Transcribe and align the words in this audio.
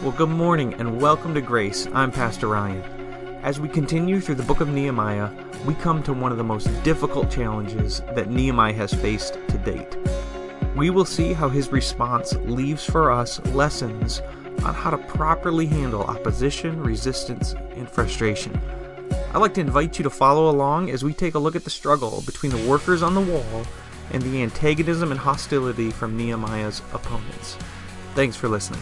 Well, 0.00 0.12
good 0.12 0.28
morning 0.28 0.74
and 0.74 1.00
welcome 1.00 1.34
to 1.34 1.40
Grace. 1.40 1.88
I'm 1.92 2.12
Pastor 2.12 2.46
Ryan. 2.46 2.84
As 3.42 3.58
we 3.58 3.68
continue 3.68 4.20
through 4.20 4.36
the 4.36 4.44
book 4.44 4.60
of 4.60 4.68
Nehemiah, 4.68 5.28
we 5.66 5.74
come 5.74 6.04
to 6.04 6.12
one 6.12 6.30
of 6.30 6.38
the 6.38 6.44
most 6.44 6.66
difficult 6.84 7.32
challenges 7.32 8.00
that 8.14 8.30
Nehemiah 8.30 8.74
has 8.74 8.94
faced 8.94 9.34
to 9.48 9.58
date. 9.58 9.96
We 10.76 10.90
will 10.90 11.04
see 11.04 11.32
how 11.32 11.48
his 11.48 11.72
response 11.72 12.32
leaves 12.34 12.84
for 12.84 13.10
us 13.10 13.44
lessons 13.46 14.20
on 14.62 14.72
how 14.72 14.90
to 14.90 14.98
properly 14.98 15.66
handle 15.66 16.04
opposition, 16.04 16.80
resistance, 16.80 17.54
and 17.74 17.90
frustration. 17.90 18.56
I'd 19.34 19.38
like 19.38 19.54
to 19.54 19.60
invite 19.60 19.98
you 19.98 20.04
to 20.04 20.10
follow 20.10 20.48
along 20.48 20.90
as 20.90 21.02
we 21.02 21.12
take 21.12 21.34
a 21.34 21.40
look 21.40 21.56
at 21.56 21.64
the 21.64 21.70
struggle 21.70 22.22
between 22.24 22.52
the 22.52 22.68
workers 22.68 23.02
on 23.02 23.14
the 23.14 23.20
wall 23.20 23.66
and 24.12 24.22
the 24.22 24.44
antagonism 24.44 25.10
and 25.10 25.18
hostility 25.18 25.90
from 25.90 26.16
Nehemiah's 26.16 26.82
opponents. 26.92 27.56
Thanks 28.14 28.36
for 28.36 28.48
listening. 28.48 28.80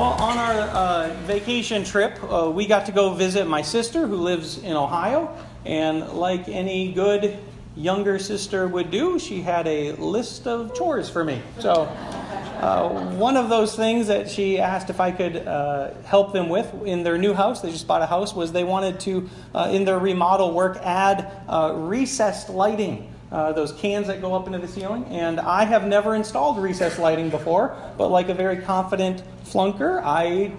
Well, 0.00 0.12
on 0.12 0.38
our 0.38 0.60
uh, 0.62 1.14
vacation 1.26 1.84
trip, 1.84 2.18
uh, 2.22 2.50
we 2.50 2.66
got 2.66 2.86
to 2.86 2.92
go 2.92 3.12
visit 3.12 3.46
my 3.46 3.60
sister 3.60 4.06
who 4.06 4.16
lives 4.16 4.56
in 4.56 4.72
Ohio. 4.72 5.36
And 5.66 6.14
like 6.14 6.48
any 6.48 6.94
good 6.94 7.36
younger 7.76 8.18
sister 8.18 8.66
would 8.66 8.90
do, 8.90 9.18
she 9.18 9.42
had 9.42 9.66
a 9.66 9.92
list 9.92 10.46
of 10.46 10.74
chores 10.74 11.10
for 11.10 11.22
me. 11.22 11.42
So, 11.58 11.82
uh, 11.82 12.88
one 13.16 13.36
of 13.36 13.50
those 13.50 13.76
things 13.76 14.06
that 14.06 14.30
she 14.30 14.58
asked 14.58 14.88
if 14.88 15.00
I 15.00 15.10
could 15.10 15.36
uh, 15.36 15.92
help 16.04 16.32
them 16.32 16.48
with 16.48 16.72
in 16.86 17.02
their 17.02 17.18
new 17.18 17.34
house, 17.34 17.60
they 17.60 17.70
just 17.70 17.86
bought 17.86 18.00
a 18.00 18.06
house, 18.06 18.34
was 18.34 18.52
they 18.52 18.64
wanted 18.64 19.00
to, 19.00 19.28
uh, 19.54 19.68
in 19.70 19.84
their 19.84 19.98
remodel 19.98 20.54
work, 20.54 20.78
add 20.78 21.30
uh, 21.46 21.74
recessed 21.76 22.48
lighting. 22.48 23.12
Uh, 23.30 23.52
those 23.52 23.72
cans 23.72 24.08
that 24.08 24.20
go 24.20 24.34
up 24.34 24.46
into 24.48 24.58
the 24.58 24.66
ceiling. 24.66 25.04
And 25.04 25.38
I 25.38 25.64
have 25.64 25.86
never 25.86 26.16
installed 26.16 26.58
recessed 26.58 26.98
lighting 26.98 27.30
before, 27.30 27.76
but 27.96 28.08
like 28.08 28.28
a 28.28 28.34
very 28.34 28.58
confident 28.58 29.22
flunker, 29.44 30.02
I 30.04 30.52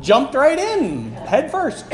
jumped 0.00 0.34
right 0.34 0.58
in 0.58 1.12
head 1.12 1.50
first. 1.50 1.90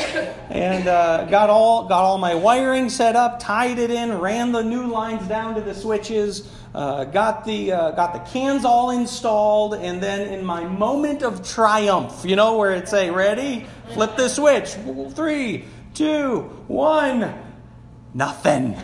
And 0.50 0.88
uh, 0.88 1.26
got 1.26 1.50
all 1.50 1.86
got 1.86 2.02
all 2.02 2.18
my 2.18 2.34
wiring 2.34 2.88
set 2.88 3.16
up 3.16 3.40
tied 3.40 3.78
it 3.78 3.90
in 3.90 4.18
ran 4.18 4.52
the 4.52 4.62
new 4.62 4.86
lines 4.86 5.26
down 5.28 5.54
to 5.54 5.60
the 5.60 5.74
switches 5.74 6.50
uh, 6.74 7.04
got 7.04 7.44
the 7.44 7.72
uh, 7.72 7.90
got 7.92 8.12
the 8.12 8.30
cans 8.30 8.64
all 8.64 8.90
installed. 8.90 9.74
And 9.74 10.02
then 10.02 10.32
in 10.32 10.44
my 10.44 10.64
moment 10.64 11.22
of 11.22 11.46
triumph 11.46 12.22
you 12.24 12.36
know 12.36 12.56
where 12.56 12.72
it's 12.72 12.92
a 12.92 13.10
ready? 13.10 13.66
Flip 13.94 14.16
the 14.16 14.28
switch. 14.28 14.70
Three 15.14 15.64
two 15.94 16.40
one. 16.66 17.32
Nothing 18.14 18.76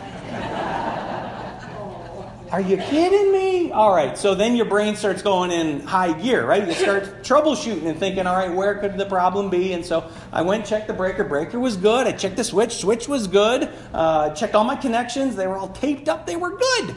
are 2.53 2.61
you 2.61 2.77
kidding 2.77 3.31
me? 3.31 3.71
All 3.71 3.95
right, 3.95 4.15
so 4.15 4.35
then 4.35 4.55
your 4.55 4.67
brain 4.67 4.95
starts 4.95 5.23
going 5.23 5.49
in 5.49 5.79
high 5.87 6.13
gear, 6.13 6.45
right? 6.45 6.67
You 6.67 6.75
start 6.75 7.03
troubleshooting 7.23 7.87
and 7.87 7.97
thinking, 7.97 8.27
all 8.27 8.35
right, 8.35 8.53
where 8.53 8.75
could 8.75 8.95
the 8.95 9.07
problem 9.07 9.49
be? 9.49 9.73
And 9.73 9.83
so 9.83 10.07
I 10.31 10.43
went 10.43 10.61
and 10.61 10.69
checked 10.69 10.85
the 10.85 10.93
breaker. 10.93 11.23
Breaker 11.23 11.59
was 11.59 11.77
good. 11.77 12.05
I 12.05 12.11
checked 12.11 12.37
the 12.37 12.43
switch. 12.43 12.73
Switch 12.73 13.07
was 13.07 13.25
good. 13.25 13.73
Uh, 13.91 14.35
checked 14.35 14.53
all 14.53 14.65
my 14.65 14.75
connections. 14.75 15.35
They 15.35 15.47
were 15.47 15.57
all 15.57 15.69
taped 15.69 16.07
up. 16.07 16.27
They 16.27 16.35
were 16.35 16.55
good. 16.55 16.95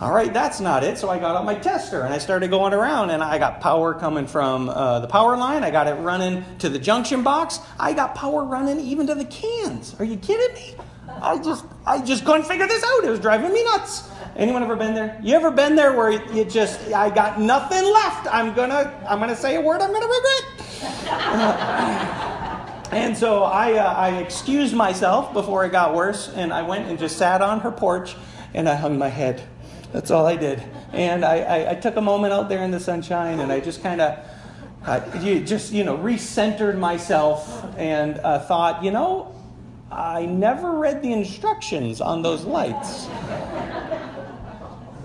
All 0.00 0.12
right, 0.12 0.34
that's 0.34 0.58
not 0.58 0.82
it. 0.82 0.98
So 0.98 1.08
I 1.08 1.20
got 1.20 1.36
out 1.36 1.44
my 1.44 1.54
tester 1.54 2.02
and 2.02 2.12
I 2.12 2.18
started 2.18 2.50
going 2.50 2.74
around, 2.74 3.10
and 3.10 3.22
I 3.22 3.38
got 3.38 3.60
power 3.60 3.94
coming 3.94 4.26
from 4.26 4.68
uh, 4.68 4.98
the 4.98 5.06
power 5.06 5.36
line. 5.36 5.62
I 5.62 5.70
got 5.70 5.86
it 5.86 5.94
running 5.94 6.44
to 6.58 6.68
the 6.68 6.78
junction 6.80 7.22
box. 7.22 7.60
I 7.78 7.92
got 7.92 8.16
power 8.16 8.42
running 8.42 8.80
even 8.80 9.06
to 9.06 9.14
the 9.14 9.26
cans. 9.26 9.94
Are 10.00 10.04
you 10.04 10.16
kidding 10.16 10.54
me? 10.56 10.74
I 11.22 11.38
just, 11.38 11.64
I 11.86 12.02
just 12.02 12.24
couldn't 12.24 12.46
figure 12.46 12.66
this 12.66 12.82
out. 12.82 13.04
It 13.04 13.10
was 13.10 13.20
driving 13.20 13.52
me 13.52 13.62
nuts. 13.64 14.08
Anyone 14.38 14.62
ever 14.62 14.76
been 14.76 14.94
there? 14.94 15.18
You 15.22 15.34
ever 15.34 15.50
been 15.50 15.74
there 15.74 15.92
where 15.94 16.12
you 16.32 16.44
just, 16.44 16.80
I 16.92 17.10
got 17.10 17.40
nothing 17.40 17.84
left. 17.84 18.28
I'm 18.32 18.54
gonna, 18.54 18.98
I'm 19.06 19.18
gonna 19.18 19.36
say 19.36 19.56
a 19.56 19.60
word 19.60 19.82
I'm 19.82 19.92
gonna 19.92 20.06
regret. 20.06 20.44
And 22.90 23.14
so 23.14 23.42
I, 23.42 23.74
uh, 23.74 23.92
I 23.92 24.16
excused 24.16 24.74
myself 24.74 25.34
before 25.34 25.66
it 25.66 25.72
got 25.72 25.94
worse, 25.94 26.30
and 26.34 26.52
I 26.52 26.62
went 26.62 26.88
and 26.88 26.98
just 26.98 27.18
sat 27.18 27.42
on 27.42 27.60
her 27.60 27.70
porch, 27.70 28.16
and 28.54 28.66
I 28.66 28.76
hung 28.76 28.96
my 28.96 29.08
head. 29.08 29.42
That's 29.92 30.10
all 30.10 30.26
I 30.26 30.36
did. 30.36 30.62
And 30.92 31.22
I, 31.22 31.40
I, 31.40 31.70
I 31.72 31.74
took 31.74 31.96
a 31.96 32.00
moment 32.00 32.32
out 32.32 32.48
there 32.48 32.62
in 32.62 32.70
the 32.70 32.80
sunshine, 32.80 33.40
and 33.40 33.52
I 33.52 33.60
just 33.60 33.82
kind 33.82 34.00
of, 34.00 34.18
uh, 34.86 35.02
you 35.20 35.40
just 35.40 35.70
you 35.70 35.84
know, 35.84 35.98
recentered 35.98 36.78
myself, 36.78 37.62
and 37.76 38.18
uh, 38.20 38.38
thought, 38.38 38.82
you 38.82 38.90
know, 38.90 39.34
I 39.92 40.24
never 40.24 40.72
read 40.72 41.02
the 41.02 41.12
instructions 41.12 42.00
on 42.00 42.22
those 42.22 42.44
lights. 42.44 43.06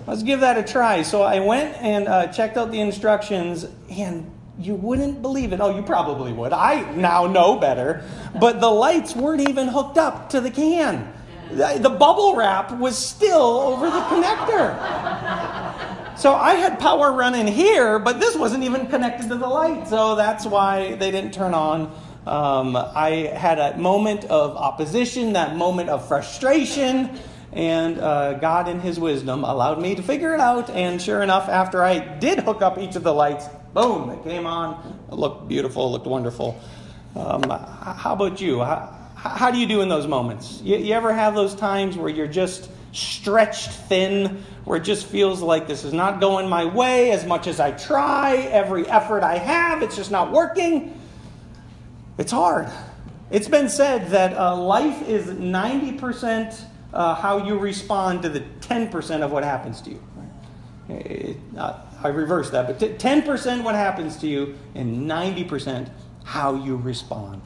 Let's 0.06 0.22
give 0.22 0.40
that 0.40 0.58
a 0.58 0.62
try. 0.62 1.02
So 1.02 1.22
I 1.22 1.40
went 1.40 1.76
and 1.80 2.08
uh, 2.08 2.26
checked 2.26 2.56
out 2.56 2.70
the 2.70 2.80
instructions, 2.80 3.66
and 3.90 4.30
you 4.58 4.74
wouldn't 4.74 5.22
believe 5.22 5.52
it. 5.52 5.60
Oh, 5.60 5.74
you 5.74 5.82
probably 5.82 6.32
would. 6.32 6.52
I 6.52 6.90
now 6.94 7.26
know 7.26 7.56
better. 7.56 8.04
But 8.38 8.60
the 8.60 8.70
lights 8.70 9.16
weren't 9.16 9.48
even 9.48 9.68
hooked 9.68 9.96
up 9.96 10.28
to 10.30 10.40
the 10.40 10.50
can. 10.50 11.12
The, 11.50 11.94
bubble 11.98 12.36
wrap 12.36 12.72
was 12.72 12.98
still 12.98 13.60
over 13.60 13.86
the 13.86 14.00
connector. 14.00 14.74
So 16.18 16.34
I 16.34 16.54
had 16.54 16.78
power 16.78 17.12
running 17.12 17.46
here, 17.46 17.98
but 17.98 18.20
this 18.20 18.36
wasn't 18.36 18.64
even 18.64 18.86
connected 18.86 19.28
to 19.28 19.36
the 19.36 19.46
light. 19.46 19.88
So 19.88 20.16
that's 20.16 20.46
why 20.46 20.94
they 20.96 21.10
didn't 21.10 21.32
turn 21.32 21.54
on. 21.54 21.94
Um, 22.26 22.76
I 22.76 23.30
had 23.34 23.58
a 23.58 23.76
moment 23.76 24.24
of 24.26 24.56
opposition, 24.56 25.34
that 25.34 25.56
moment 25.56 25.90
of 25.90 26.06
frustration. 26.08 27.18
And 27.54 28.00
uh, 28.00 28.34
God, 28.34 28.68
in 28.68 28.80
His 28.80 28.98
wisdom, 28.98 29.44
allowed 29.44 29.80
me 29.80 29.94
to 29.94 30.02
figure 30.02 30.34
it 30.34 30.40
out. 30.40 30.70
And 30.70 31.00
sure 31.00 31.22
enough, 31.22 31.48
after 31.48 31.84
I 31.84 32.00
did 32.00 32.40
hook 32.40 32.62
up 32.62 32.78
each 32.78 32.96
of 32.96 33.04
the 33.04 33.14
lights, 33.14 33.46
boom, 33.72 34.10
it 34.10 34.24
came 34.24 34.44
on. 34.44 34.98
It 35.10 35.14
looked 35.14 35.46
beautiful, 35.46 35.90
looked 35.92 36.06
wonderful. 36.06 36.60
Um, 37.14 37.42
how 37.48 38.12
about 38.14 38.40
you? 38.40 38.58
How, 38.58 38.92
how, 39.14 39.52
do 39.52 39.58
you 39.58 39.68
do 39.68 39.82
in 39.82 39.88
those 39.88 40.08
moments? 40.08 40.60
You, 40.62 40.78
you 40.78 40.94
ever 40.94 41.12
have 41.12 41.36
those 41.36 41.54
times 41.54 41.96
where 41.96 42.08
you're 42.08 42.26
just 42.26 42.70
stretched 42.90 43.70
thin, 43.70 44.42
where 44.64 44.78
it 44.78 44.84
just 44.84 45.06
feels 45.06 45.40
like 45.40 45.68
this 45.68 45.84
is 45.84 45.92
not 45.92 46.20
going 46.20 46.48
my 46.48 46.64
way 46.64 47.12
as 47.12 47.24
much 47.24 47.46
as 47.46 47.60
I 47.60 47.70
try, 47.70 48.36
every 48.36 48.86
effort 48.88 49.22
I 49.22 49.38
have, 49.38 49.82
it's 49.82 49.94
just 49.94 50.10
not 50.10 50.32
working? 50.32 51.00
It's 52.18 52.32
hard. 52.32 52.68
It's 53.30 53.48
been 53.48 53.68
said 53.68 54.10
that 54.10 54.36
uh, 54.36 54.56
life 54.56 55.08
is 55.08 55.26
90% 55.26 56.64
uh, 56.94 57.14
how 57.14 57.44
you 57.44 57.58
respond 57.58 58.22
to 58.22 58.28
the 58.28 58.40
10% 58.40 59.22
of 59.22 59.32
what 59.32 59.44
happens 59.44 59.80
to 59.82 59.90
you. 59.90 60.02
It, 60.88 61.36
uh, 61.58 61.80
I 62.02 62.08
reverse 62.08 62.50
that, 62.50 62.66
but 62.66 62.78
10% 62.78 63.64
what 63.64 63.74
happens 63.74 64.16
to 64.18 64.26
you, 64.26 64.56
and 64.74 65.10
90% 65.10 65.90
how 66.24 66.54
you 66.54 66.76
respond. 66.76 67.42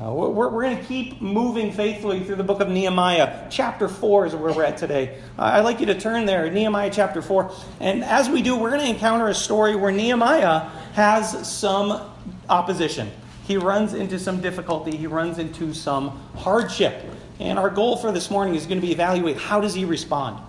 Uh, 0.00 0.12
we're, 0.12 0.48
we're 0.50 0.62
going 0.62 0.76
to 0.76 0.84
keep 0.84 1.22
moving 1.22 1.72
faithfully 1.72 2.22
through 2.22 2.36
the 2.36 2.44
book 2.44 2.60
of 2.60 2.68
Nehemiah. 2.68 3.48
Chapter 3.50 3.88
4 3.88 4.26
is 4.26 4.34
where 4.34 4.52
we're 4.52 4.64
at 4.64 4.76
today. 4.76 5.18
Uh, 5.38 5.44
I'd 5.44 5.60
like 5.60 5.80
you 5.80 5.86
to 5.86 5.98
turn 5.98 6.26
there, 6.26 6.50
Nehemiah 6.50 6.90
chapter 6.92 7.22
4. 7.22 7.50
And 7.80 8.04
as 8.04 8.28
we 8.28 8.42
do, 8.42 8.56
we're 8.56 8.70
going 8.70 8.82
to 8.82 8.88
encounter 8.88 9.28
a 9.28 9.34
story 9.34 9.74
where 9.74 9.90
Nehemiah 9.90 10.68
has 10.92 11.50
some 11.50 12.12
opposition. 12.48 13.10
He 13.46 13.56
runs 13.56 13.94
into 13.94 14.18
some 14.18 14.40
difficulty, 14.40 14.96
he 14.96 15.06
runs 15.06 15.38
into 15.38 15.72
some 15.72 16.20
hardship. 16.36 17.04
And 17.38 17.58
our 17.58 17.70
goal 17.70 17.96
for 17.96 18.10
this 18.10 18.30
morning 18.30 18.54
is 18.54 18.66
going 18.66 18.80
to 18.80 18.86
be 18.86 18.92
evaluate 18.92 19.36
how 19.36 19.60
does 19.60 19.74
he 19.74 19.84
respond? 19.84 20.40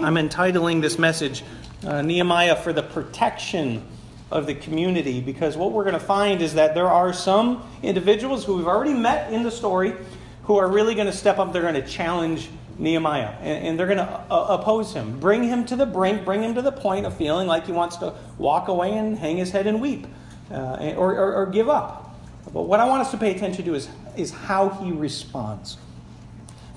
I'm 0.00 0.16
entitling 0.16 0.80
this 0.80 0.98
message 0.98 1.42
uh, 1.84 2.02
Nehemiah 2.02 2.56
for 2.56 2.72
the 2.72 2.82
protection 2.82 3.82
of 4.30 4.46
the 4.46 4.54
community 4.54 5.20
because 5.20 5.56
what 5.56 5.72
we're 5.72 5.84
going 5.84 5.94
to 5.94 6.00
find 6.00 6.42
is 6.42 6.54
that 6.54 6.74
there 6.74 6.88
are 6.88 7.12
some 7.12 7.66
individuals 7.82 8.44
who 8.44 8.56
we've 8.56 8.68
already 8.68 8.94
met 8.94 9.32
in 9.32 9.42
the 9.42 9.50
story 9.50 9.94
who 10.44 10.56
are 10.56 10.68
really 10.68 10.94
going 10.94 11.06
to 11.06 11.12
step 11.12 11.38
up. 11.38 11.52
They're 11.52 11.62
going 11.62 11.74
to 11.74 11.86
challenge 11.86 12.50
Nehemiah 12.78 13.34
and, 13.40 13.66
and 13.66 13.78
they're 13.78 13.86
going 13.86 13.98
to 13.98 14.08
uh, 14.30 14.58
oppose 14.60 14.94
him, 14.94 15.18
bring 15.20 15.42
him 15.42 15.64
to 15.66 15.76
the 15.76 15.86
brink, 15.86 16.24
bring 16.24 16.42
him 16.42 16.54
to 16.54 16.62
the 16.62 16.72
point 16.72 17.06
of 17.06 17.16
feeling 17.16 17.46
like 17.46 17.66
he 17.66 17.72
wants 17.72 17.96
to 17.98 18.14
walk 18.38 18.68
away 18.68 18.96
and 18.96 19.18
hang 19.18 19.36
his 19.36 19.50
head 19.50 19.66
and 19.66 19.80
weep 19.80 20.06
uh, 20.50 20.94
or, 20.96 21.14
or, 21.14 21.34
or 21.34 21.46
give 21.46 21.68
up. 21.68 22.16
But 22.52 22.62
what 22.62 22.80
I 22.80 22.86
want 22.86 23.02
us 23.02 23.10
to 23.10 23.16
pay 23.18 23.34
attention 23.34 23.64
to 23.64 23.74
is, 23.74 23.88
is 24.16 24.30
how 24.30 24.68
he 24.68 24.92
responds. 24.92 25.76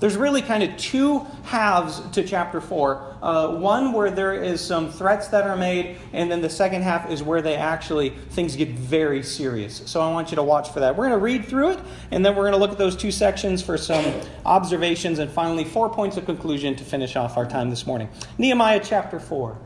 There's 0.02 0.16
really 0.16 0.42
kind 0.42 0.64
of 0.64 0.76
two 0.76 1.20
halves 1.44 2.00
to 2.10 2.24
chapter 2.24 2.60
4. 2.60 3.18
Uh, 3.22 3.54
one 3.58 3.92
where 3.92 4.10
there 4.10 4.34
is 4.34 4.60
some 4.60 4.90
threats 4.90 5.28
that 5.28 5.44
are 5.44 5.54
made, 5.54 5.96
and 6.12 6.28
then 6.28 6.42
the 6.42 6.50
second 6.50 6.82
half 6.82 7.08
is 7.08 7.22
where 7.22 7.40
they 7.40 7.54
actually, 7.54 8.10
things 8.30 8.56
get 8.56 8.70
very 8.70 9.22
serious. 9.22 9.80
So 9.86 10.00
I 10.00 10.10
want 10.10 10.32
you 10.32 10.34
to 10.34 10.42
watch 10.42 10.70
for 10.70 10.80
that. 10.80 10.96
We're 10.96 11.06
going 11.06 11.20
to 11.20 11.24
read 11.24 11.44
through 11.44 11.70
it, 11.74 11.78
and 12.10 12.26
then 12.26 12.34
we're 12.34 12.42
going 12.42 12.54
to 12.54 12.58
look 12.58 12.72
at 12.72 12.78
those 12.78 12.96
two 12.96 13.12
sections 13.12 13.62
for 13.62 13.78
some 13.78 14.04
observations, 14.44 15.20
and 15.20 15.30
finally, 15.30 15.62
four 15.62 15.88
points 15.88 16.16
of 16.16 16.24
conclusion 16.24 16.74
to 16.74 16.82
finish 16.82 17.14
off 17.14 17.36
our 17.36 17.46
time 17.46 17.70
this 17.70 17.86
morning. 17.86 18.08
Nehemiah 18.38 18.80
chapter 18.82 19.20
4 19.20 19.56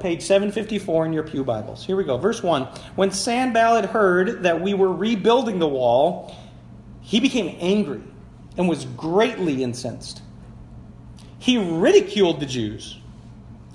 page 0.00 0.22
754 0.22 1.04
in 1.04 1.12
your 1.12 1.24
Pew 1.24 1.44
Bibles. 1.44 1.84
Here 1.84 1.96
we 1.96 2.04
go. 2.04 2.16
Verse 2.16 2.42
1. 2.42 2.62
When 2.94 3.10
Sanballat 3.10 3.84
heard 3.84 4.44
that 4.44 4.62
we 4.62 4.72
were 4.72 4.90
rebuilding 4.90 5.58
the 5.58 5.68
wall, 5.68 6.34
he 7.02 7.20
became 7.20 7.54
angry 7.60 8.00
and 8.58 8.68
was 8.68 8.84
greatly 8.84 9.62
incensed. 9.62 10.20
He 11.38 11.56
ridiculed 11.56 12.40
the 12.40 12.46
Jews 12.46 12.98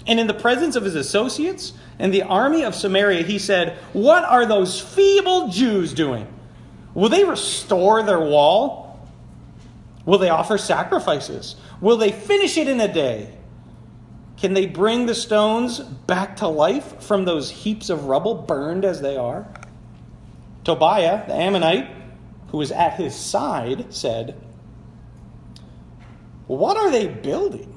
And 0.06 0.20
in 0.20 0.28
the 0.28 0.34
presence 0.34 0.76
of 0.76 0.84
his 0.84 0.96
associates 0.96 1.72
and 1.98 2.14
the 2.14 2.24
army 2.24 2.64
of 2.64 2.76
Samaria, 2.76 3.24
he 3.24 3.40
said, 3.40 3.78
What 3.94 4.26
are 4.26 4.46
those 4.46 4.82
feeble 4.82 5.48
Jews 5.48 5.94
doing? 5.94 6.28
Will 6.94 7.08
they 7.08 7.24
restore 7.24 8.04
their 8.04 8.20
wall? 8.20 9.00
Will 10.06 10.18
they 10.18 10.30
offer 10.30 10.58
sacrifices? 10.58 11.56
Will 11.80 11.96
they 11.96 12.12
finish 12.12 12.58
it 12.58 12.68
in 12.68 12.82
a 12.82 12.94
day? 12.94 13.34
Can 14.36 14.54
they 14.54 14.66
bring 14.66 15.06
the 15.06 15.16
stones 15.16 15.80
back 15.80 16.36
to 16.38 16.50
life 16.50 17.02
from 17.02 17.24
those 17.24 17.50
heaps 17.50 17.90
of 17.90 18.06
rubble, 18.06 18.36
burned 18.36 18.84
as 18.84 19.00
they 19.00 19.16
are? 19.16 19.48
Tobiah, 20.66 21.26
the 21.28 21.34
Ammonite, 21.34 21.90
who 22.48 22.58
was 22.58 22.74
at 22.74 22.96
his 22.96 23.16
side, 23.16 23.94
said, 23.94 24.36
What 26.48 26.78
are 26.78 26.92
they 26.92 27.08
building? 27.08 27.70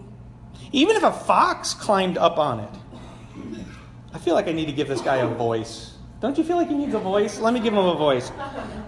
Even 0.73 0.97
if 0.97 1.03
a 1.03 1.13
fox 1.13 1.75
climbed 1.75 2.19
up 2.19 2.39
on 2.39 2.61
it. 2.61 2.71
I 4.13 4.19
feel 4.19 4.35
like 4.35 4.49
I 4.49 4.53
need 4.53 4.67
to 4.67 4.73
give 4.73 4.89
this 4.89 5.01
guy 5.01 5.17
a 5.17 5.29
voice. 5.29 5.97
Don't 6.21 6.39
you 6.39 6.45
feel 6.45 6.57
like 6.57 6.69
he 6.69 6.75
needs 6.75 6.95
a 6.95 6.99
voice? 6.99 7.39
Let 7.39 7.53
me 7.53 7.61
give 7.61 7.75
him 7.75 7.85
a 7.85 7.95
voice. 7.95 8.31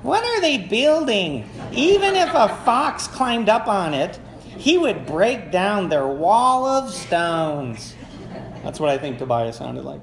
What 0.03 0.25
are 0.25 0.41
they 0.41 0.59
building? 0.59 1.49
Even 1.73 2.15
if 2.15 2.31
a 2.31 2.49
fox 2.65 3.07
climbed 3.07 3.49
up 3.49 3.69
on 3.69 3.93
it, 3.93 4.19
he 4.57 4.79
would 4.79 5.07
break 5.07 5.53
down 5.53 5.89
their 5.89 6.07
wall 6.09 6.67
of 6.67 6.93
stones. 6.93 7.95
That's 8.65 8.81
what 8.81 8.89
I 8.89 8.99
think 8.99 9.19
Tobiah 9.19 9.53
sounded 9.53 9.85
like. 9.85 10.01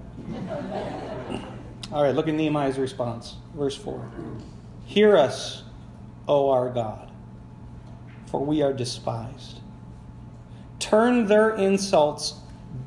All 1.91 2.03
right, 2.03 2.15
look 2.15 2.27
at 2.27 2.33
Nehemiah's 2.35 2.77
response. 2.77 3.35
Verse 3.55 3.75
4 3.75 4.11
Hear 4.85 5.17
us, 5.17 5.63
O 6.27 6.51
our 6.51 6.69
God, 6.69 7.11
for 8.27 8.45
we 8.45 8.61
are 8.61 8.73
despised. 8.73 9.61
Turn 10.85 11.25
their 11.25 11.49
insults 11.49 12.35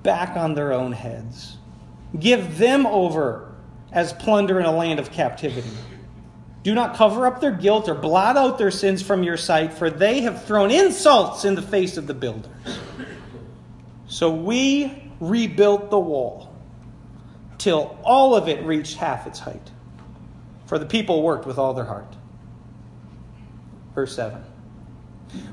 back 0.05 0.37
on 0.37 0.55
their 0.55 0.73
own 0.73 0.93
heads. 0.93 1.57
Give 2.17 2.57
them 2.57 2.87
over 2.87 3.53
as 3.91 4.13
plunder 4.13 4.61
in 4.61 4.67
a 4.67 4.71
land 4.71 5.01
of 5.01 5.11
captivity. 5.11 5.69
Do 6.63 6.77
not 6.77 6.95
cover 6.95 7.27
up 7.27 7.41
their 7.41 7.51
guilt 7.51 7.89
or 7.89 7.97
blot 7.97 8.37
out 8.37 8.57
their 8.57 8.71
sins 8.71 9.03
from 9.03 9.25
your 9.25 9.37
sight, 9.37 9.73
for 9.73 9.91
they 9.91 10.21
have 10.21 10.45
thrown 10.45 10.71
insults 10.71 11.45
in 11.45 11.57
the 11.57 11.63
face 11.63 11.97
of 11.97 12.07
the 12.07 12.15
builders. 12.15 12.79
So 14.07 14.33
we 14.33 15.11
rebuilt 15.19 15.91
the 15.91 15.99
wall 15.99 16.55
till 17.59 17.99
all 18.05 18.37
of 18.37 18.47
it 18.47 18.65
reached 18.65 18.97
half 18.97 19.27
its 19.27 19.41
height, 19.41 19.73
for 20.67 20.79
the 20.79 20.87
people 20.87 21.21
worked 21.25 21.47
with 21.47 21.59
all 21.59 21.75
their 21.75 21.85
heart. 21.85 22.15
Verse 23.93 24.15
7. 24.15 24.41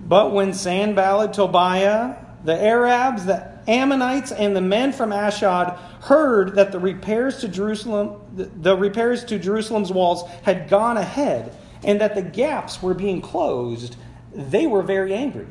But 0.06 0.32
when 0.32 0.54
Sanballat, 0.54 1.34
Tobiah, 1.34 2.18
the 2.46 2.64
Arabs, 2.64 3.26
the 3.26 3.52
Ammonites, 3.68 4.32
and 4.32 4.56
the 4.56 4.62
men 4.62 4.94
from 4.94 5.12
Ashdod 5.12 5.78
heard 6.02 6.56
that 6.56 6.72
the 6.72 6.80
repairs 6.80 7.40
to 7.40 7.48
Jerusalem, 7.48 8.22
the 8.36 8.78
repairs 8.78 9.26
to 9.26 9.40
Jerusalem's 9.40 9.92
walls 9.92 10.30
had 10.44 10.70
gone 10.70 10.98
ahead, 10.98 11.56
and 11.84 12.00
that 12.02 12.16
the 12.16 12.22
gaps 12.22 12.82
were 12.82 12.94
being 12.94 13.22
closed, 13.22 13.96
they 14.34 14.68
were 14.68 14.84
very 14.84 15.14
angry. 15.14 15.48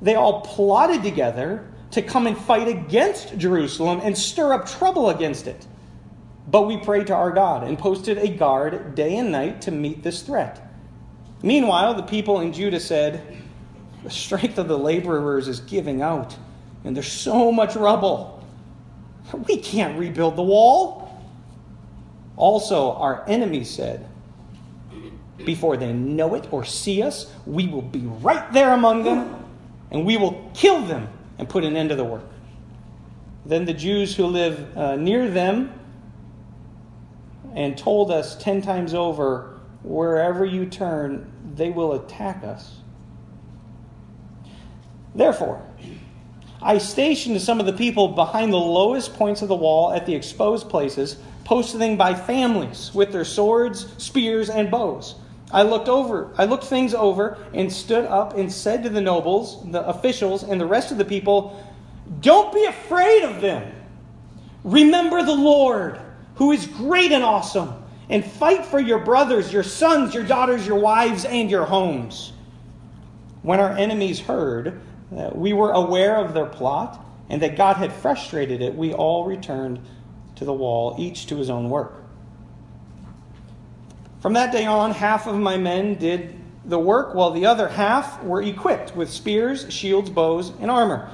They 0.00 0.16
all 0.16 0.40
plotted 0.40 1.02
together 1.04 1.68
to 1.92 2.02
come 2.02 2.26
and 2.26 2.36
fight 2.36 2.66
against 2.66 3.38
Jerusalem 3.38 4.00
and 4.02 4.18
stir 4.18 4.52
up 4.54 4.66
trouble 4.66 5.10
against 5.10 5.46
it. 5.46 5.66
But 6.48 6.62
we 6.62 6.78
prayed 6.78 7.06
to 7.06 7.14
our 7.14 7.30
God 7.30 7.62
and 7.62 7.78
posted 7.78 8.18
a 8.18 8.28
guard 8.28 8.96
day 8.96 9.16
and 9.16 9.30
night 9.30 9.62
to 9.62 9.70
meet 9.70 10.02
this 10.02 10.22
threat. 10.22 10.60
Meanwhile, 11.42 11.94
the 11.94 12.02
people 12.02 12.40
in 12.40 12.52
Judah 12.52 12.80
said, 12.80 13.41
The 14.02 14.10
strength 14.10 14.58
of 14.58 14.68
the 14.68 14.78
laborers 14.78 15.48
is 15.48 15.60
giving 15.60 16.02
out 16.02 16.36
and 16.84 16.96
there's 16.96 17.10
so 17.10 17.52
much 17.52 17.76
rubble. 17.76 18.44
We 19.46 19.58
can't 19.58 19.98
rebuild 19.98 20.36
the 20.36 20.42
wall. 20.42 21.22
Also, 22.36 22.92
our 22.92 23.24
enemies 23.28 23.70
said, 23.70 24.08
before 25.44 25.76
they 25.76 25.92
know 25.92 26.34
it 26.34 26.52
or 26.52 26.64
see 26.64 27.02
us, 27.02 27.32
we 27.46 27.66
will 27.66 27.82
be 27.82 28.00
right 28.00 28.52
there 28.52 28.72
among 28.72 29.04
them, 29.04 29.44
and 29.90 30.04
we 30.04 30.16
will 30.16 30.50
kill 30.54 30.82
them 30.82 31.08
and 31.38 31.48
put 31.48 31.64
an 31.64 31.76
end 31.76 31.90
to 31.90 31.96
the 31.96 32.04
work. 32.04 32.24
Then 33.44 33.64
the 33.64 33.74
Jews 33.74 34.14
who 34.14 34.26
live 34.26 34.76
uh, 34.76 34.96
near 34.96 35.28
them 35.28 35.72
and 37.54 37.76
told 37.76 38.10
us 38.10 38.36
ten 38.36 38.62
times 38.62 38.94
over, 38.94 39.60
wherever 39.82 40.44
you 40.44 40.66
turn, 40.66 41.30
they 41.54 41.70
will 41.70 41.94
attack 41.94 42.44
us. 42.44 42.81
Therefore, 45.14 45.62
I 46.62 46.78
stationed 46.78 47.40
some 47.40 47.58
of 47.60 47.66
the 47.66 47.72
people 47.72 48.08
behind 48.08 48.52
the 48.52 48.58
lowest 48.58 49.14
points 49.14 49.42
of 49.42 49.48
the 49.48 49.54
wall 49.54 49.92
at 49.92 50.06
the 50.06 50.14
exposed 50.14 50.68
places, 50.68 51.16
posting 51.44 51.96
by 51.96 52.14
families 52.14 52.92
with 52.94 53.12
their 53.12 53.24
swords, 53.24 53.88
spears, 53.98 54.48
and 54.48 54.70
bows. 54.70 55.16
I 55.50 55.64
looked 55.64 55.88
over, 55.88 56.32
I 56.38 56.44
looked 56.44 56.64
things 56.64 56.94
over, 56.94 57.36
and 57.52 57.70
stood 57.70 58.06
up 58.06 58.38
and 58.38 58.50
said 58.50 58.84
to 58.84 58.88
the 58.88 59.00
nobles, 59.00 59.70
the 59.70 59.86
officials, 59.86 60.44
and 60.44 60.60
the 60.60 60.66
rest 60.66 60.92
of 60.92 60.98
the 60.98 61.04
people, 61.04 61.62
Don't 62.20 62.54
be 62.54 62.64
afraid 62.64 63.24
of 63.24 63.40
them. 63.40 63.70
Remember 64.64 65.22
the 65.22 65.34
Lord, 65.34 66.00
who 66.36 66.52
is 66.52 66.66
great 66.66 67.12
and 67.12 67.24
awesome, 67.24 67.74
and 68.08 68.24
fight 68.24 68.64
for 68.64 68.80
your 68.80 69.00
brothers, 69.00 69.52
your 69.52 69.62
sons, 69.62 70.14
your 70.14 70.24
daughters, 70.24 70.66
your 70.66 70.78
wives, 70.78 71.24
and 71.24 71.50
your 71.50 71.64
homes. 71.64 72.32
When 73.42 73.58
our 73.58 73.72
enemies 73.72 74.20
heard 74.20 74.80
we 75.34 75.52
were 75.52 75.72
aware 75.72 76.16
of 76.16 76.34
their 76.34 76.46
plot 76.46 77.04
and 77.28 77.42
that 77.42 77.56
God 77.56 77.76
had 77.76 77.92
frustrated 77.92 78.60
it. 78.60 78.74
We 78.74 78.92
all 78.92 79.24
returned 79.24 79.80
to 80.36 80.44
the 80.44 80.52
wall, 80.52 80.96
each 80.98 81.26
to 81.28 81.36
his 81.36 81.50
own 81.50 81.70
work. 81.70 81.94
From 84.20 84.34
that 84.34 84.52
day 84.52 84.66
on, 84.66 84.92
half 84.92 85.26
of 85.26 85.36
my 85.36 85.56
men 85.56 85.96
did 85.96 86.38
the 86.64 86.78
work, 86.78 87.14
while 87.14 87.32
the 87.32 87.46
other 87.46 87.68
half 87.68 88.22
were 88.22 88.40
equipped 88.40 88.94
with 88.94 89.10
spears, 89.10 89.66
shields, 89.72 90.10
bows, 90.10 90.52
and 90.60 90.70
armor. 90.70 91.10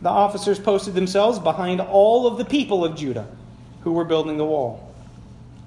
The 0.00 0.08
officers 0.08 0.58
posted 0.58 0.94
themselves 0.94 1.38
behind 1.38 1.80
all 1.80 2.26
of 2.26 2.38
the 2.38 2.44
people 2.44 2.84
of 2.84 2.96
Judah 2.96 3.28
who 3.82 3.92
were 3.92 4.04
building 4.04 4.36
the 4.36 4.44
wall. 4.44 4.92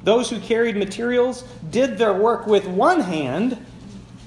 Those 0.04 0.30
who 0.30 0.40
carried 0.40 0.76
materials 0.76 1.44
did 1.70 1.98
their 1.98 2.14
work 2.14 2.48
with 2.48 2.68
one 2.68 3.00
hand 3.00 3.64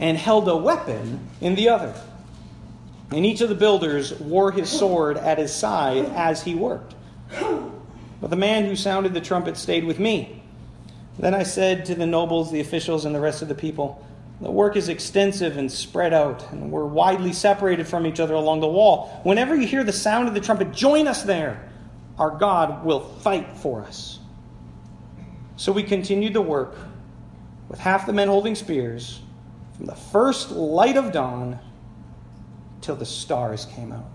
and 0.00 0.16
held 0.16 0.48
a 0.48 0.56
weapon 0.56 1.28
in 1.40 1.54
the 1.54 1.68
other. 1.68 1.94
And 3.10 3.24
each 3.24 3.40
of 3.40 3.48
the 3.48 3.54
builders 3.54 4.12
wore 4.20 4.52
his 4.52 4.68
sword 4.68 5.16
at 5.16 5.38
his 5.38 5.54
side 5.54 6.04
as 6.14 6.42
he 6.42 6.54
worked. 6.54 6.94
But 8.20 8.30
the 8.30 8.36
man 8.36 8.64
who 8.64 8.76
sounded 8.76 9.14
the 9.14 9.20
trumpet 9.20 9.56
stayed 9.56 9.84
with 9.84 9.98
me. 9.98 10.42
Then 11.18 11.34
I 11.34 11.42
said 11.42 11.86
to 11.86 11.94
the 11.94 12.06
nobles, 12.06 12.52
the 12.52 12.60
officials, 12.60 13.04
and 13.04 13.14
the 13.14 13.20
rest 13.20 13.42
of 13.42 13.48
the 13.48 13.54
people, 13.54 14.04
The 14.40 14.50
work 14.50 14.76
is 14.76 14.88
extensive 14.88 15.56
and 15.56 15.70
spread 15.70 16.14
out, 16.14 16.52
and 16.52 16.70
we're 16.70 16.84
widely 16.84 17.32
separated 17.32 17.88
from 17.88 18.06
each 18.06 18.20
other 18.20 18.34
along 18.34 18.60
the 18.60 18.68
wall. 18.68 19.20
Whenever 19.24 19.56
you 19.56 19.66
hear 19.66 19.82
the 19.82 19.92
sound 19.92 20.28
of 20.28 20.34
the 20.34 20.40
trumpet, 20.40 20.72
join 20.72 21.08
us 21.08 21.24
there. 21.24 21.68
Our 22.18 22.30
God 22.30 22.84
will 22.84 23.00
fight 23.00 23.56
for 23.56 23.82
us. 23.82 24.20
So 25.56 25.72
we 25.72 25.82
continued 25.82 26.34
the 26.34 26.40
work 26.40 26.76
with 27.68 27.80
half 27.80 28.06
the 28.06 28.12
men 28.12 28.28
holding 28.28 28.54
spears 28.54 29.20
from 29.76 29.86
the 29.86 29.96
first 29.96 30.52
light 30.52 30.96
of 30.96 31.10
dawn 31.10 31.58
till 32.80 32.96
the 32.96 33.06
stars 33.06 33.66
came 33.66 33.92
out. 33.92 34.08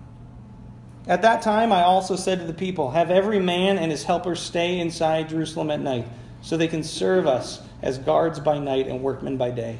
At 1.06 1.22
that 1.22 1.42
time, 1.42 1.72
I 1.72 1.82
also 1.82 2.16
said 2.16 2.38
to 2.40 2.46
the 2.46 2.54
people, 2.54 2.90
Have 2.90 3.10
every 3.10 3.38
man 3.38 3.78
and 3.78 3.90
his 3.90 4.04
helper 4.04 4.34
stay 4.34 4.80
inside 4.80 5.28
Jerusalem 5.28 5.70
at 5.70 5.80
night, 5.80 6.06
so 6.40 6.56
they 6.56 6.68
can 6.68 6.82
serve 6.82 7.26
us 7.26 7.60
as 7.82 7.98
guards 7.98 8.40
by 8.40 8.58
night 8.58 8.88
and 8.88 9.02
workmen 9.02 9.36
by 9.36 9.50
day. 9.50 9.78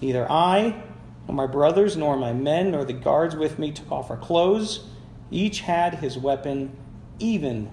Neither 0.00 0.30
I, 0.30 0.82
nor 1.28 1.36
my 1.36 1.46
brothers, 1.46 1.96
nor 1.96 2.16
my 2.16 2.32
men, 2.32 2.70
nor 2.70 2.84
the 2.84 2.94
guards 2.94 3.36
with 3.36 3.58
me 3.58 3.72
took 3.72 3.92
off 3.92 4.10
our 4.10 4.16
clothes. 4.16 4.86
Each 5.30 5.60
had 5.60 5.96
his 5.96 6.16
weapon, 6.16 6.76
even 7.18 7.70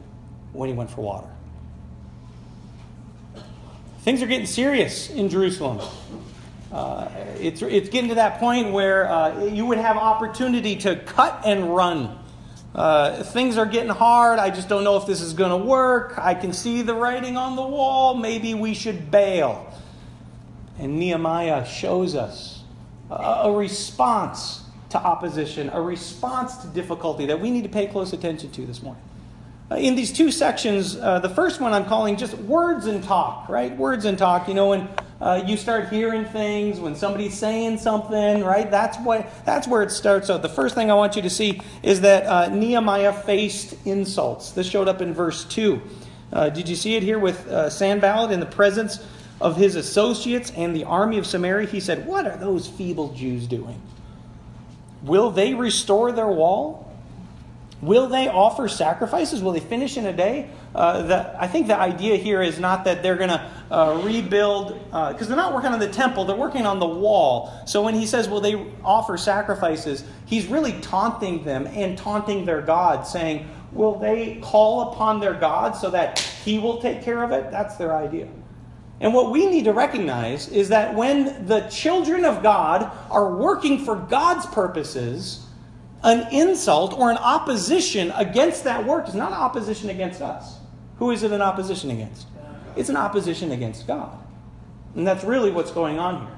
when 0.51 0.69
he 0.69 0.75
went 0.75 0.89
for 0.89 1.01
water. 1.01 1.29
Things 4.01 4.21
are 4.21 4.27
getting 4.27 4.45
serious 4.45 5.09
in 5.09 5.29
Jerusalem. 5.29 5.79
Uh, 6.71 7.09
it's, 7.39 7.61
it's 7.61 7.89
getting 7.89 8.09
to 8.09 8.15
that 8.15 8.39
point 8.39 8.71
where 8.71 9.09
uh, 9.09 9.45
you 9.45 9.65
would 9.65 9.79
have 9.79 9.97
opportunity 9.97 10.75
to 10.75 10.95
cut 10.97 11.41
and 11.45 11.75
run. 11.75 12.17
Uh, 12.75 13.23
things 13.23 13.57
are 13.57 13.65
getting 13.65 13.89
hard. 13.89 14.37
I 14.37 14.51
just 14.51 14.69
don't 14.69 14.83
know 14.83 14.97
if 14.97 15.07
this 15.07 15.21
is 15.21 15.33
going 15.33 15.49
to 15.49 15.65
work. 15.65 16.13
I 16.17 16.35
can 16.35 16.53
see 16.53 16.83
the 16.83 16.93
writing 16.93 17.37
on 17.37 17.55
the 17.55 17.65
wall. 17.65 18.13
Maybe 18.13 18.53
we 18.53 18.75
should 18.75 19.09
bail. 19.09 19.73
And 20.77 20.99
Nehemiah 20.99 21.65
shows 21.65 22.15
us 22.15 22.61
a, 23.09 23.13
a 23.13 23.51
response 23.51 24.63
to 24.89 24.97
opposition, 24.99 25.69
a 25.73 25.81
response 25.81 26.57
to 26.57 26.67
difficulty 26.67 27.25
that 27.27 27.39
we 27.39 27.49
need 27.49 27.63
to 27.63 27.69
pay 27.69 27.87
close 27.87 28.13
attention 28.13 28.51
to 28.51 28.65
this 28.65 28.81
morning. 28.83 29.03
Uh, 29.71 29.75
in 29.75 29.95
these 29.95 30.11
two 30.11 30.31
sections, 30.31 30.95
uh, 30.95 31.19
the 31.19 31.29
first 31.29 31.61
one 31.61 31.73
I'm 31.73 31.85
calling 31.85 32.17
just 32.17 32.35
words 32.35 32.85
and 32.85 33.03
talk, 33.03 33.49
right? 33.49 33.75
Words 33.75 34.05
and 34.05 34.17
talk. 34.17 34.47
You 34.47 34.53
know, 34.53 34.69
when 34.69 34.87
uh, 35.21 35.43
you 35.45 35.57
start 35.57 35.89
hearing 35.89 36.23
things, 36.25 36.79
when 36.79 36.95
somebody's 36.95 37.37
saying 37.37 37.77
something, 37.77 38.43
right? 38.43 38.71
That's 38.71 38.97
what 38.99 39.29
that's 39.45 39.67
where 39.67 39.83
it 39.83 39.91
starts. 39.91 40.27
So 40.27 40.37
the 40.37 40.49
first 40.49 40.75
thing 40.75 40.89
I 40.89 40.93
want 40.93 41.15
you 41.15 41.21
to 41.21 41.29
see 41.29 41.61
is 41.83 42.01
that 42.01 42.25
uh, 42.25 42.49
Nehemiah 42.49 43.11
faced 43.11 43.75
insults. 43.85 44.51
This 44.51 44.67
showed 44.67 44.87
up 44.87 45.01
in 45.01 45.13
verse 45.13 45.43
two. 45.43 45.81
Uh, 46.31 46.49
did 46.49 46.69
you 46.69 46.75
see 46.75 46.95
it 46.95 47.03
here 47.03 47.19
with 47.19 47.47
uh, 47.47 47.69
Sanballat 47.69 48.31
in 48.31 48.39
the 48.39 48.45
presence 48.45 49.05
of 49.41 49.57
his 49.57 49.75
associates 49.75 50.51
and 50.55 50.75
the 50.75 50.85
army 50.85 51.17
of 51.17 51.25
Samaria? 51.25 51.67
He 51.67 51.81
said, 51.81 52.05
"What 52.05 52.25
are 52.25 52.37
those 52.37 52.67
feeble 52.67 53.13
Jews 53.13 53.45
doing? 53.45 53.81
Will 55.03 55.31
they 55.31 55.53
restore 55.53 56.11
their 56.11 56.27
wall?" 56.27 56.85
Will 57.81 58.07
they 58.07 58.27
offer 58.27 58.67
sacrifices? 58.67 59.41
Will 59.41 59.53
they 59.53 59.61
finish 59.61 59.95
in 59.95 60.05
a 60.05 60.11
day? 60.11 60.49
Uh, 60.75 61.01
the, 61.03 61.41
I 61.41 61.47
think 61.47 61.67
the 61.67 61.79
idea 61.79 62.17
here 62.17 62.41
is 62.41 62.59
not 62.59 62.83
that 62.83 63.01
they're 63.01 63.15
going 63.15 63.29
to 63.29 63.49
uh, 63.71 64.01
rebuild, 64.03 64.73
because 64.85 65.21
uh, 65.21 65.25
they're 65.25 65.35
not 65.35 65.53
working 65.53 65.71
on 65.71 65.79
the 65.79 65.89
temple, 65.89 66.25
they're 66.25 66.35
working 66.35 66.65
on 66.65 66.79
the 66.79 66.87
wall. 66.87 67.51
So 67.65 67.81
when 67.81 67.93
he 67.93 68.05
says, 68.05 68.27
Will 68.27 68.41
they 68.41 68.55
offer 68.83 69.17
sacrifices? 69.17 70.03
He's 70.25 70.47
really 70.47 70.73
taunting 70.81 71.43
them 71.43 71.67
and 71.67 71.97
taunting 71.97 72.45
their 72.45 72.61
God, 72.61 73.03
saying, 73.03 73.47
Will 73.71 73.99
they 73.99 74.39
call 74.41 74.91
upon 74.91 75.19
their 75.19 75.33
God 75.33 75.75
so 75.75 75.89
that 75.91 76.19
he 76.43 76.57
will 76.57 76.81
take 76.81 77.03
care 77.03 77.23
of 77.23 77.31
it? 77.31 77.51
That's 77.51 77.75
their 77.75 77.95
idea. 77.95 78.27
And 79.01 79.13
what 79.13 79.31
we 79.31 79.45
need 79.45 79.65
to 79.65 79.73
recognize 79.73 80.49
is 80.49 80.69
that 80.69 80.93
when 80.93 81.47
the 81.47 81.61
children 81.69 82.25
of 82.25 82.43
God 82.43 82.91
are 83.09 83.35
working 83.35 83.85
for 83.85 83.95
God's 83.95 84.45
purposes, 84.47 85.45
an 86.03 86.27
insult 86.33 86.93
or 86.93 87.11
an 87.11 87.17
opposition 87.17 88.11
against 88.15 88.63
that 88.63 88.85
work 88.85 89.07
is 89.07 89.15
not 89.15 89.31
opposition 89.31 89.89
against 89.89 90.21
us. 90.21 90.57
Who 90.97 91.11
is 91.11 91.23
it 91.23 91.31
an 91.31 91.41
opposition 91.41 91.91
against? 91.91 92.25
It's 92.79 92.87
an 92.87 92.95
opposition 92.95 93.51
against 93.51 93.87
God. 93.87 94.17
And 94.95 95.05
that's 95.05 95.25
really 95.25 95.51
what's 95.51 95.71
going 95.71 95.99
on 95.99 96.25
here. 96.25 96.37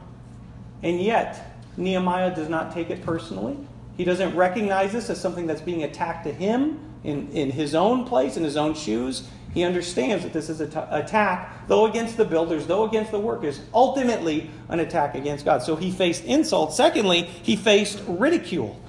And 0.82 1.00
yet, 1.00 1.62
Nehemiah 1.78 2.36
does 2.36 2.50
not 2.50 2.74
take 2.74 2.90
it 2.90 3.04
personally. 3.04 3.56
He 3.96 4.04
doesn't 4.04 4.36
recognize 4.36 4.92
this 4.92 5.12
as 5.12 5.22
something 5.22 5.46
that's 5.46 5.62
being 5.62 5.84
attacked 5.84 6.26
to 6.26 6.34
him 6.34 6.80
in, 7.04 7.32
in 7.32 7.52
his 7.52 7.76
own 7.76 8.06
place, 8.06 8.38
in 8.38 8.44
his 8.44 8.58
own 8.58 8.74
shoes. 8.74 9.28
He 9.54 9.64
understands 9.64 10.24
that 10.24 10.34
this 10.34 10.50
is 10.50 10.62
an 10.62 10.76
attack, 10.90 11.68
though 11.68 11.86
against 11.86 12.18
the 12.18 12.26
builders, 12.26 12.66
though 12.66 12.86
against 12.86 13.12
the 13.12 13.20
workers, 13.20 13.62
ultimately 13.72 14.50
an 14.70 14.80
attack 14.80 15.14
against 15.14 15.46
God. 15.46 15.62
So 15.62 15.76
he 15.76 15.92
faced 15.92 16.24
insult. 16.24 16.74
Secondly, 16.74 17.22
he 17.44 17.56
faced 17.56 18.02
ridicule. 18.08 18.82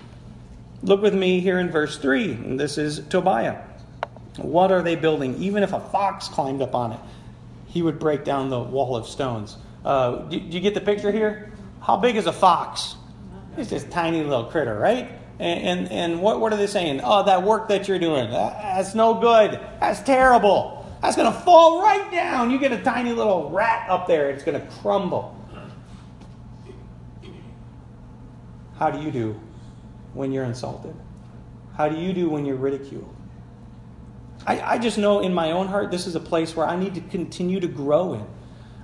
Look 0.83 1.03
with 1.03 1.15
me 1.15 1.41
here 1.41 1.59
in 1.59 1.71
verse 1.71 1.99
3. 1.99 2.33
And 2.33 2.59
this 2.59 2.79
is 2.79 3.01
Tobiah. 3.11 3.61
What 4.39 4.73
are 4.73 4.81
they 4.81 4.97
building? 4.97 5.37
Even 5.37 5.63
if 5.63 5.75
a 5.75 5.81
fox 5.81 6.29
climbed 6.29 6.63
up 6.63 6.75
on 6.75 6.93
it, 6.93 7.01
he 7.73 7.81
would 7.81 7.99
break 7.99 8.23
down 8.23 8.51
the 8.51 8.61
wall 8.61 8.95
of 8.95 9.09
stones. 9.09 9.57
Uh, 9.83 10.17
do, 10.29 10.39
do, 10.39 10.47
you 10.47 10.61
get 10.61 10.75
the 10.75 10.81
picture 10.81 11.11
here? 11.11 11.53
How 11.81 11.97
big 11.97 12.17
is 12.17 12.27
a 12.27 12.33
fox? 12.33 12.97
It's 13.57 13.71
this 13.71 13.85
tiny 13.85 14.23
little 14.23 14.45
critter, 14.45 14.79
right? 14.79 15.11
And, 15.39 15.81
and, 15.81 15.91
and 15.91 16.21
what, 16.21 16.39
what 16.39 16.53
are 16.53 16.57
they 16.57 16.67
saying? 16.67 17.01
Oh, 17.03 17.25
that 17.25 17.43
work 17.43 17.69
that 17.69 17.89
you're 17.89 17.99
doing, 17.99 18.31
that's 18.31 18.95
no 18.95 19.15
good. 19.15 19.59
That's 19.81 20.03
terrible. 20.03 20.87
That's 21.01 21.17
going 21.17 21.33
to 21.33 21.39
fall 21.41 21.83
right 21.83 22.13
down. 22.13 22.51
You 22.51 22.59
get 22.59 22.73
a 22.73 22.83
tiny 22.83 23.13
little 23.13 23.51
rat 23.51 23.89
up 23.89 24.07
there, 24.07 24.29
it's 24.29 24.45
going 24.45 24.61
to 24.61 24.67
crumble. 24.75 25.39
How 28.79 28.91
do 28.91 29.01
you 29.01 29.11
do 29.11 29.41
when 30.13 30.31
you're 30.31 30.45
insulted? 30.45 30.95
How 31.75 31.89
do 31.89 31.97
you 31.97 32.13
do 32.13 32.29
when 32.29 32.45
you're 32.45 32.57
ridiculed? 32.57 33.17
I, 34.47 34.75
I 34.75 34.79
just 34.79 34.99
know 34.99 35.21
in 35.21 35.33
my 35.33 35.53
own 35.53 35.69
heart 35.69 35.91
this 35.91 36.07
is 36.07 36.15
a 36.15 36.21
place 36.21 36.57
where 36.57 36.67
I 36.67 36.77
need 36.77 36.95
to 36.95 37.01
continue 37.01 37.61
to 37.61 37.69
grow 37.69 38.15
in. 38.15 38.27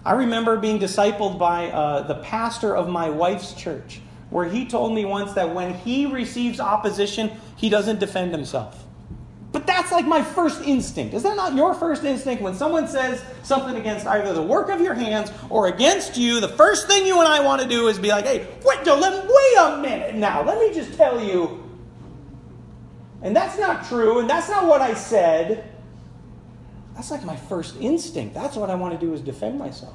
I 0.04 0.12
remember 0.12 0.56
being 0.56 0.78
discipled 0.78 1.38
by 1.38 1.70
uh, 1.70 2.06
the 2.06 2.16
pastor 2.16 2.74
of 2.76 2.88
my 2.88 3.10
wife's 3.10 3.52
church, 3.52 4.00
where 4.30 4.48
he 4.48 4.66
told 4.66 4.94
me 4.94 5.04
once 5.04 5.32
that 5.32 5.54
when 5.54 5.74
he 5.74 6.06
receives 6.06 6.60
opposition, 6.60 7.30
he 7.56 7.68
doesn't 7.68 7.98
defend 7.98 8.32
himself. 8.32 8.84
But 9.50 9.66
that's 9.66 9.90
like 9.90 10.06
my 10.06 10.22
first 10.22 10.62
instinct. 10.62 11.14
Is 11.14 11.22
that 11.22 11.34
not 11.34 11.54
your 11.54 11.74
first 11.74 12.04
instinct? 12.04 12.42
When 12.42 12.54
someone 12.54 12.86
says 12.86 13.24
something 13.42 13.76
against 13.76 14.06
either 14.06 14.34
the 14.34 14.42
work 14.42 14.68
of 14.68 14.80
your 14.80 14.94
hands 14.94 15.32
or 15.48 15.68
against 15.68 16.18
you, 16.18 16.40
the 16.40 16.48
first 16.48 16.86
thing 16.86 17.06
you 17.06 17.18
and 17.18 17.26
I 17.26 17.40
want 17.40 17.62
to 17.62 17.68
do 17.68 17.88
is 17.88 17.98
be 17.98 18.08
like, 18.08 18.26
hey, 18.26 18.46
wait, 18.64 18.86
let, 18.86 19.26
wait 19.26 19.56
a 19.58 19.78
minute 19.80 20.14
now. 20.14 20.44
Let 20.44 20.58
me 20.58 20.74
just 20.74 20.94
tell 20.96 21.22
you. 21.22 21.67
And 23.22 23.34
that's 23.34 23.58
not 23.58 23.86
true, 23.86 24.20
and 24.20 24.30
that's 24.30 24.48
not 24.48 24.66
what 24.66 24.80
I 24.80 24.94
said. 24.94 25.72
That's 26.94 27.10
like 27.10 27.24
my 27.24 27.36
first 27.36 27.76
instinct. 27.80 28.34
That's 28.34 28.56
what 28.56 28.70
I 28.70 28.74
want 28.74 28.98
to 28.98 29.06
do 29.06 29.12
is 29.12 29.20
defend 29.20 29.58
myself. 29.58 29.94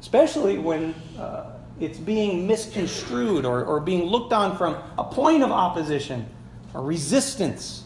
Especially 0.00 0.58
when 0.58 0.94
uh, 1.18 1.56
it's 1.78 1.98
being 1.98 2.46
misconstrued 2.46 3.44
or, 3.44 3.64
or 3.64 3.80
being 3.80 4.04
looked 4.04 4.32
on 4.32 4.56
from 4.56 4.76
a 4.98 5.04
point 5.04 5.42
of 5.42 5.50
opposition 5.50 6.26
or 6.74 6.82
resistance. 6.82 7.84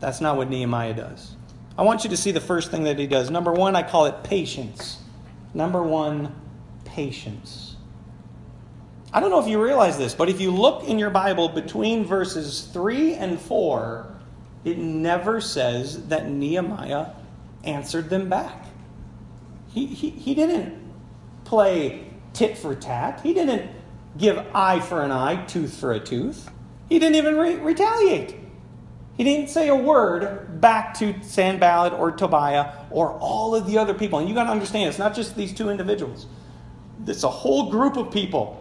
That's 0.00 0.20
not 0.20 0.36
what 0.36 0.48
Nehemiah 0.48 0.94
does. 0.94 1.34
I 1.76 1.82
want 1.82 2.04
you 2.04 2.10
to 2.10 2.16
see 2.16 2.32
the 2.32 2.40
first 2.40 2.70
thing 2.70 2.84
that 2.84 2.98
he 2.98 3.06
does. 3.06 3.30
Number 3.30 3.52
one, 3.52 3.76
I 3.76 3.82
call 3.82 4.06
it 4.06 4.24
patience. 4.24 4.98
Number 5.54 5.82
one, 5.82 6.34
patience. 6.84 7.67
I 9.12 9.20
don't 9.20 9.30
know 9.30 9.40
if 9.40 9.48
you 9.48 9.62
realize 9.62 9.96
this, 9.96 10.14
but 10.14 10.28
if 10.28 10.40
you 10.40 10.50
look 10.50 10.84
in 10.84 10.98
your 10.98 11.10
Bible 11.10 11.48
between 11.48 12.04
verses 12.04 12.68
3 12.72 13.14
and 13.14 13.40
4, 13.40 14.14
it 14.64 14.76
never 14.76 15.40
says 15.40 16.08
that 16.08 16.28
Nehemiah 16.28 17.12
answered 17.64 18.10
them 18.10 18.28
back. 18.28 18.66
He, 19.72 19.86
he, 19.86 20.10
he 20.10 20.34
didn't 20.34 20.78
play 21.44 22.06
tit 22.34 22.58
for 22.58 22.74
tat, 22.74 23.20
he 23.22 23.32
didn't 23.32 23.70
give 24.18 24.38
eye 24.54 24.80
for 24.80 25.02
an 25.02 25.10
eye, 25.10 25.44
tooth 25.46 25.74
for 25.78 25.92
a 25.92 26.00
tooth. 26.00 26.50
He 26.88 26.98
didn't 26.98 27.16
even 27.16 27.36
re- 27.36 27.56
retaliate. 27.56 28.34
He 29.16 29.24
didn't 29.24 29.48
say 29.48 29.68
a 29.68 29.74
word 29.74 30.60
back 30.60 30.94
to 30.98 31.14
Sanballat 31.22 31.92
or 31.92 32.12
Tobiah 32.12 32.72
or 32.90 33.12
all 33.12 33.54
of 33.54 33.66
the 33.66 33.78
other 33.78 33.94
people. 33.94 34.18
And 34.18 34.28
you 34.28 34.34
got 34.34 34.44
to 34.44 34.50
understand, 34.50 34.88
it's 34.88 34.98
not 34.98 35.14
just 35.14 35.34
these 35.34 35.52
two 35.52 35.70
individuals. 35.70 36.26
It's 37.06 37.24
a 37.24 37.28
whole 37.28 37.70
group 37.70 37.96
of 37.96 38.12
people 38.12 38.57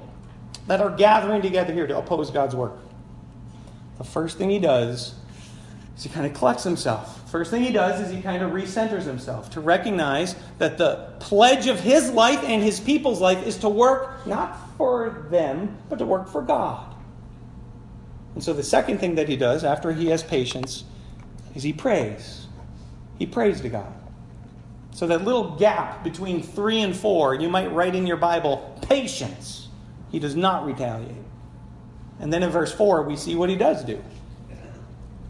that 0.68 0.82
are 0.82 0.90
gathering 0.90 1.42
together 1.42 1.74
here 1.74 1.88
to 1.88 1.98
oppose 1.98 2.30
God's 2.30 2.56
work. 2.56 2.78
The 3.98 4.04
first 4.04 4.38
thing 4.38 4.50
he 4.50 4.60
does 4.60 5.16
is 5.98 6.04
he 6.04 6.10
kind 6.10 6.26
of 6.26 6.34
collects 6.34 6.64
himself. 6.64 7.30
First 7.32 7.52
thing 7.52 7.64
he 7.64 7.72
does 7.72 8.00
is 8.00 8.14
he 8.14 8.22
kind 8.22 8.44
of 8.44 8.52
recenters 8.52 9.04
himself 9.04 9.50
to 9.52 9.60
recognize 9.60 10.36
that 10.60 10.78
the 10.78 11.10
pledge 11.20 11.68
of 11.68 11.80
his 11.80 12.12
life 12.12 12.44
and 12.44 12.64
his 12.64 12.80
people's 12.80 13.20
life 13.20 13.46
is 13.46 13.58
to 13.58 13.70
work 13.70 14.26
not 14.28 14.78
for 14.78 15.28
them, 15.32 15.78
but 15.90 16.00
to 16.00 16.06
work 16.06 16.30
for 16.30 16.42
God. 16.42 16.94
And 18.36 18.44
so 18.44 18.54
the 18.54 18.64
second 18.64 19.00
thing 19.00 19.16
that 19.16 19.28
he 19.28 19.36
does 19.36 19.64
after 19.64 19.92
he 19.92 20.08
has 20.08 20.22
patience 20.22 20.84
is 21.56 21.64
he 21.64 21.74
prays. 21.74 22.46
He 23.18 23.26
prays 23.26 23.62
to 23.62 23.70
God. 23.70 23.92
So 24.92 25.08
that 25.08 25.24
little 25.24 25.56
gap 25.58 26.04
between 26.04 26.44
3 26.44 26.82
and 26.82 26.96
4, 26.96 27.36
you 27.36 27.50
might 27.50 27.72
write 27.72 27.96
in 27.96 28.06
your 28.06 28.18
Bible, 28.18 28.80
patience. 28.88 29.67
He 30.12 30.20
does 30.20 30.36
not 30.36 30.66
retaliate. 30.66 31.16
And 32.20 32.32
then 32.32 32.44
in 32.44 32.50
verse 32.50 32.72
4, 32.72 33.04
we 33.04 33.16
see 33.16 33.36
what 33.36 33.50
he 33.50 33.56
does 33.56 33.84
do. 33.84 34.02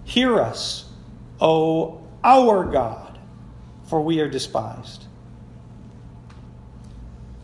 Hear 0.06 0.40
us, 0.40 0.86
O 1.42 2.02
our 2.24 2.66
God, 2.66 3.20
for 3.86 4.02
we 4.02 4.22
are 4.22 4.30
despised. 4.30 5.06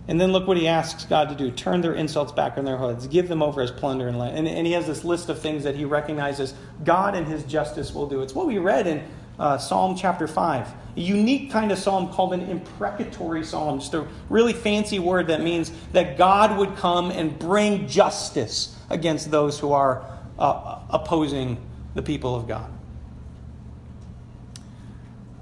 And 0.08 0.20
then 0.20 0.32
look 0.32 0.48
what 0.48 0.58
he 0.58 0.68
asks 0.68 1.06
God 1.06 1.30
to 1.30 1.36
do 1.36 1.50
turn 1.50 1.82
their 1.82 1.94
insults 1.94 2.32
back 2.32 2.58
on 2.58 2.66
their 2.66 2.78
heads, 2.78 3.08
give 3.08 3.30
them 3.30 3.42
over 3.42 3.62
as 3.62 3.72
plunder 3.72 4.08
and 4.08 4.18
land. 4.20 4.38
And, 4.38 4.48
and 4.48 4.68
he 4.68 4.74
has 4.74 4.86
this 4.86 5.04
list 5.04 5.30
of 5.30 5.40
things 5.40 5.64
that 5.64 5.76
he 5.76 5.86
recognizes 5.86 6.54
God 6.84 7.16
and 7.16 7.26
his 7.26 7.44
justice 7.44 7.94
will 7.94 8.08
do. 8.08 8.22
It's 8.22 8.36
what 8.36 8.48
we 8.48 8.58
read 8.58 8.88
in 8.88 9.04
uh, 9.40 9.58
Psalm 9.58 9.96
chapter 9.96 10.28
5. 10.28 10.74
A 10.96 11.00
unique 11.00 11.50
kind 11.52 11.72
of 11.72 11.80
psalm 11.80 12.10
called 12.10 12.34
an 12.34 12.42
imprecatory 12.42 13.44
psalm, 13.44 13.80
just 13.80 13.94
a 13.94 14.08
really 14.30 14.54
fancy 14.54 15.00
word 15.00 15.28
that 15.28 15.42
means 15.42 15.72
that 15.92 16.18
God 16.18 16.58
would 16.58 16.76
come 16.76 17.10
and 17.10 17.38
bring 17.38 17.88
justice 17.88 18.78
against 18.90 19.32
those 19.32 19.60
who 19.60 19.72
are 19.72 20.06
uh, 20.38 20.80
opposing 20.90 21.58
the 21.96 22.02
people 22.02 22.36
of 22.36 22.48
God. 22.48 22.72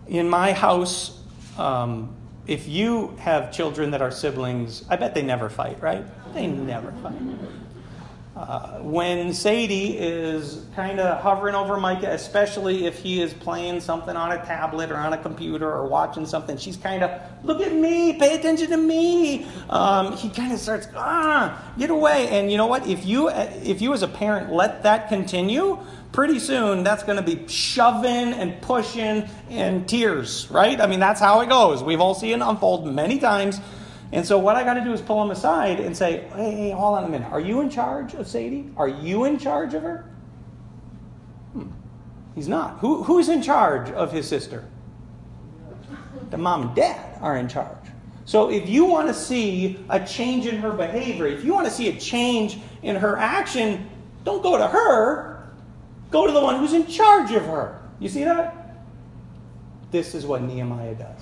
In 0.07 0.29
my 0.29 0.53
house, 0.53 1.19
um, 1.57 2.15
if 2.47 2.67
you 2.67 3.15
have 3.19 3.51
children 3.51 3.91
that 3.91 4.01
are 4.01 4.11
siblings, 4.11 4.83
I 4.89 4.95
bet 4.95 5.13
they 5.13 5.21
never 5.21 5.49
fight, 5.49 5.81
right? 5.81 6.03
They 6.33 6.47
never 6.47 6.91
fight. 7.03 7.13
Uh, 8.33 8.79
when 8.79 9.33
Sadie 9.33 9.97
is 9.97 10.63
kind 10.73 11.01
of 11.01 11.21
hovering 11.21 11.53
over 11.53 11.75
Micah, 11.75 12.11
especially 12.11 12.85
if 12.85 12.97
he 12.97 13.21
is 13.21 13.33
playing 13.33 13.81
something 13.81 14.15
on 14.15 14.31
a 14.31 14.37
tablet 14.45 14.89
or 14.89 14.95
on 14.95 15.11
a 15.11 15.17
computer 15.17 15.69
or 15.69 15.85
watching 15.85 16.25
something, 16.25 16.55
she's 16.55 16.77
kind 16.77 17.03
of, 17.03 17.21
look 17.43 17.59
at 17.59 17.73
me, 17.73 18.13
pay 18.13 18.35
attention 18.35 18.69
to 18.69 18.77
me. 18.77 19.45
Um, 19.69 20.15
he 20.15 20.29
kind 20.29 20.53
of 20.53 20.59
starts, 20.59 20.87
ah, 20.95 21.61
get 21.77 21.89
away. 21.89 22.29
And 22.29 22.49
you 22.49 22.55
know 22.55 22.67
what? 22.67 22.87
If 22.87 23.05
you, 23.05 23.29
if 23.29 23.81
you 23.81 23.91
as 23.93 24.01
a 24.01 24.07
parent 24.07 24.53
let 24.53 24.83
that 24.83 25.09
continue, 25.09 25.77
pretty 26.13 26.39
soon 26.39 26.83
that's 26.85 27.03
going 27.03 27.17
to 27.17 27.35
be 27.35 27.45
shoving 27.49 28.33
and 28.33 28.61
pushing 28.61 29.27
and 29.49 29.89
tears, 29.89 30.49
right? 30.49 30.79
I 30.79 30.87
mean, 30.87 31.01
that's 31.01 31.19
how 31.19 31.41
it 31.41 31.49
goes. 31.49 31.83
We've 31.83 31.99
all 31.99 32.15
seen 32.15 32.41
it 32.41 32.45
unfold 32.45 32.87
many 32.87 33.19
times. 33.19 33.59
And 34.11 34.25
so 34.25 34.37
what 34.37 34.55
I 34.55 34.63
got 34.63 34.73
to 34.73 34.83
do 34.83 34.91
is 34.91 35.01
pull 35.01 35.21
him 35.21 35.31
aside 35.31 35.79
and 35.79 35.95
say, 35.95 36.27
hey, 36.35 36.51
hey, 36.51 36.71
hold 36.71 36.97
on 36.97 37.05
a 37.05 37.09
minute. 37.09 37.31
Are 37.31 37.39
you 37.39 37.61
in 37.61 37.69
charge 37.69 38.13
of 38.13 38.27
Sadie? 38.27 38.69
Are 38.75 38.87
you 38.87 39.23
in 39.23 39.37
charge 39.37 39.73
of 39.73 39.83
her? 39.83 40.09
Hmm. 41.53 41.69
He's 42.35 42.49
not. 42.49 42.79
Who, 42.79 43.03
who's 43.03 43.29
in 43.29 43.41
charge 43.41 43.89
of 43.91 44.11
his 44.11 44.27
sister? 44.27 44.65
The 46.29 46.37
mom 46.37 46.67
and 46.67 46.75
dad 46.75 47.19
are 47.21 47.37
in 47.37 47.47
charge. 47.47 47.77
So 48.25 48.49
if 48.49 48.69
you 48.69 48.85
want 48.85 49.07
to 49.07 49.13
see 49.13 49.83
a 49.89 50.05
change 50.05 50.45
in 50.45 50.57
her 50.57 50.71
behavior, 50.71 51.25
if 51.27 51.43
you 51.43 51.53
want 51.53 51.67
to 51.67 51.71
see 51.71 51.89
a 51.89 51.99
change 51.99 52.59
in 52.83 52.95
her 52.95 53.17
action, 53.17 53.89
don't 54.23 54.43
go 54.43 54.57
to 54.57 54.67
her. 54.67 55.51
Go 56.11 56.27
to 56.27 56.33
the 56.33 56.41
one 56.41 56.59
who's 56.59 56.73
in 56.73 56.87
charge 56.87 57.31
of 57.31 57.43
her. 57.45 57.81
You 57.99 58.09
see 58.09 58.23
that? 58.25 58.85
This 59.91 60.15
is 60.15 60.25
what 60.25 60.41
Nehemiah 60.41 60.95
does. 60.95 61.21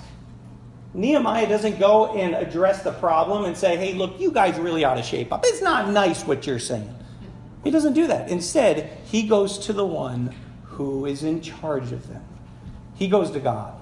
Nehemiah 0.92 1.48
doesn't 1.48 1.78
go 1.78 2.14
and 2.14 2.34
address 2.34 2.82
the 2.82 2.92
problem 2.92 3.44
and 3.44 3.56
say, 3.56 3.76
hey, 3.76 3.94
look, 3.94 4.18
you 4.20 4.32
guys 4.32 4.58
really 4.58 4.84
ought 4.84 4.94
to 4.94 5.02
shape 5.02 5.32
up. 5.32 5.44
It's 5.44 5.62
not 5.62 5.88
nice 5.90 6.24
what 6.24 6.46
you're 6.46 6.58
saying. 6.58 6.92
He 7.62 7.70
doesn't 7.70 7.92
do 7.92 8.06
that. 8.08 8.28
Instead, 8.28 8.98
he 9.04 9.22
goes 9.22 9.58
to 9.66 9.72
the 9.72 9.86
one 9.86 10.34
who 10.64 11.06
is 11.06 11.22
in 11.22 11.42
charge 11.42 11.92
of 11.92 12.08
them. 12.08 12.24
He 12.96 13.06
goes 13.06 13.30
to 13.32 13.40
God. 13.40 13.74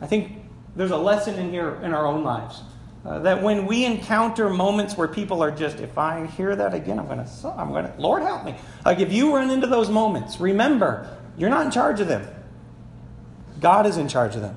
I 0.00 0.06
think 0.06 0.32
there's 0.76 0.90
a 0.90 0.96
lesson 0.96 1.36
in 1.36 1.50
here 1.50 1.80
in 1.82 1.92
our 1.92 2.06
own 2.06 2.22
lives. 2.22 2.62
Uh, 3.04 3.18
that 3.20 3.42
when 3.42 3.66
we 3.66 3.86
encounter 3.86 4.50
moments 4.50 4.96
where 4.96 5.08
people 5.08 5.42
are 5.42 5.50
just, 5.50 5.80
if 5.80 5.96
I 5.96 6.26
hear 6.26 6.54
that 6.54 6.74
again, 6.74 6.98
I'm 6.98 7.06
going 7.06 7.24
to, 7.24 7.48
I'm 7.56 7.70
going 7.70 7.86
to, 7.86 7.94
Lord 7.98 8.22
help 8.22 8.44
me. 8.44 8.54
Like 8.84 9.00
if 9.00 9.10
you 9.10 9.34
run 9.34 9.50
into 9.50 9.66
those 9.66 9.88
moments, 9.88 10.38
remember, 10.38 11.16
you're 11.38 11.48
not 11.48 11.64
in 11.64 11.72
charge 11.72 12.00
of 12.00 12.08
them. 12.08 12.28
God 13.58 13.86
is 13.86 13.96
in 13.96 14.06
charge 14.06 14.36
of 14.36 14.42
them. 14.42 14.56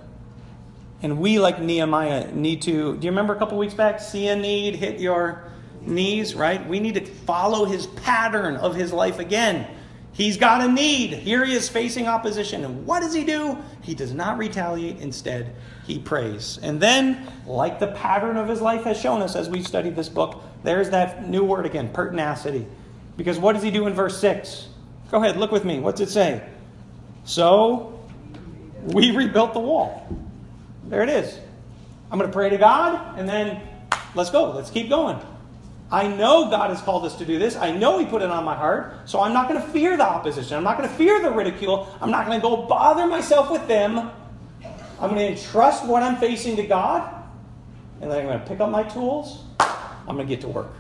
And 1.03 1.19
we, 1.19 1.38
like 1.38 1.60
Nehemiah, 1.60 2.31
need 2.31 2.62
to. 2.63 2.95
Do 2.95 3.05
you 3.05 3.12
remember 3.12 3.36
a 3.36 3.38
couple 3.38 3.57
weeks 3.57 3.74
back? 3.74 4.00
See 4.00 4.29
a 4.29 4.36
need, 4.36 4.75
hit 4.75 5.00
your 5.00 5.43
knees, 5.81 6.33
right? 6.33 6.65
We 6.67 6.79
need 6.79 6.95
to 6.95 7.05
follow 7.05 7.65
his 7.65 7.88
pattern 7.88 8.55
of 8.55 8.74
his 8.74 8.93
life 8.93 9.19
again. 9.19 9.67
He's 10.13 10.38
got 10.38 10.62
a 10.62 10.72
need. 10.72 11.12
Here 11.12 11.43
he 11.43 11.55
is 11.55 11.67
facing 11.67 12.07
opposition. 12.07 12.63
And 12.63 12.86
what 12.86 13.01
does 13.01 13.13
he 13.13 13.25
do? 13.25 13.57
He 13.81 13.93
does 13.93 14.13
not 14.13 14.38
retaliate. 14.38 15.00
Instead, 15.00 15.55
he 15.86 16.00
prays. 16.00 16.57
And 16.62 16.79
then, 16.79 17.27
like 17.45 17.79
the 17.79 17.88
pattern 17.88 18.38
of 18.38 18.48
his 18.48 18.62
life 18.62 18.83
has 18.83 18.98
shown 18.98 19.22
us 19.22 19.36
as 19.36 19.50
we 19.50 19.62
studied 19.62 19.95
this 19.95 20.10
book, 20.10 20.41
there's 20.63 20.89
that 20.91 21.27
new 21.27 21.43
word 21.43 21.65
again 21.65 21.91
pertinacity. 21.91 22.65
Because 23.17 23.39
what 23.39 23.53
does 23.53 23.63
he 23.63 23.72
do 23.72 23.88
in 23.88 23.93
verse 23.93 24.17
6? 24.22 24.69
Go 25.12 25.22
ahead, 25.22 25.36
look 25.36 25.51
with 25.51 25.65
me. 25.65 25.79
What's 25.79 26.00
it 26.00 26.10
say? 26.10 26.48
So, 27.25 28.00
we 28.83 29.12
rebuilt 29.12 29.53
the 29.53 29.60
wall. 29.60 30.07
There 30.88 31.04
it 31.04 31.10
is. 31.10 31.38
I'm 32.12 32.20
going 32.20 32.30
to 32.30 32.34
pray 32.34 32.50
to 32.50 32.58
God, 32.58 33.18
and 33.18 33.28
then 33.28 33.62
let's 34.16 34.30
go. 34.30 34.52
Let's 34.52 34.70
keep 34.70 34.90
going. 34.90 35.20
I 35.92 36.08
know 36.08 36.50
God 36.50 36.70
has 36.70 36.82
called 36.82 37.06
us 37.06 37.16
to 37.18 37.25
do 37.25 37.38
this. 37.38 37.56
I 37.56 37.72
know 37.72 38.00
He 38.00 38.06
put 38.06 38.22
it 38.22 38.30
on 38.30 38.44
my 38.44 38.56
heart. 38.56 39.08
So 39.08 39.22
I'm 39.22 39.34
not 39.34 39.48
going 39.48 39.62
to 39.62 39.68
fear 39.70 39.96
the 39.96 40.04
opposition. 40.04 40.58
I'm 40.58 40.63
not 40.63 40.78
going 40.78 40.90
to 40.90 40.96
fear 40.96 41.22
the 41.22 41.32
ridicule. 41.32 41.96
I'm 42.02 42.10
not 42.10 42.25
going 42.25 42.40
to 42.40 42.42
go 42.42 42.66
bother 42.66 43.06
myself 43.06 43.52
with 43.52 43.68
them. 43.68 44.10
I'm 45.00 45.10
going 45.10 45.36
to 45.36 45.40
entrust 45.40 45.86
what 45.86 46.02
I'm 46.02 46.18
facing 46.18 46.56
to 46.56 46.63
God. 46.63 47.24
And 48.02 48.12
then 48.12 48.20
I'm 48.20 48.25
going 48.25 48.40
to 48.40 48.46
pick 48.46 48.60
up 48.60 48.70
my 48.70 48.84
tools. 48.84 49.44
I'm 49.60 50.16
going 50.16 50.28
to 50.28 50.36
get 50.36 50.42
to 50.42 50.48
work. 50.48 50.72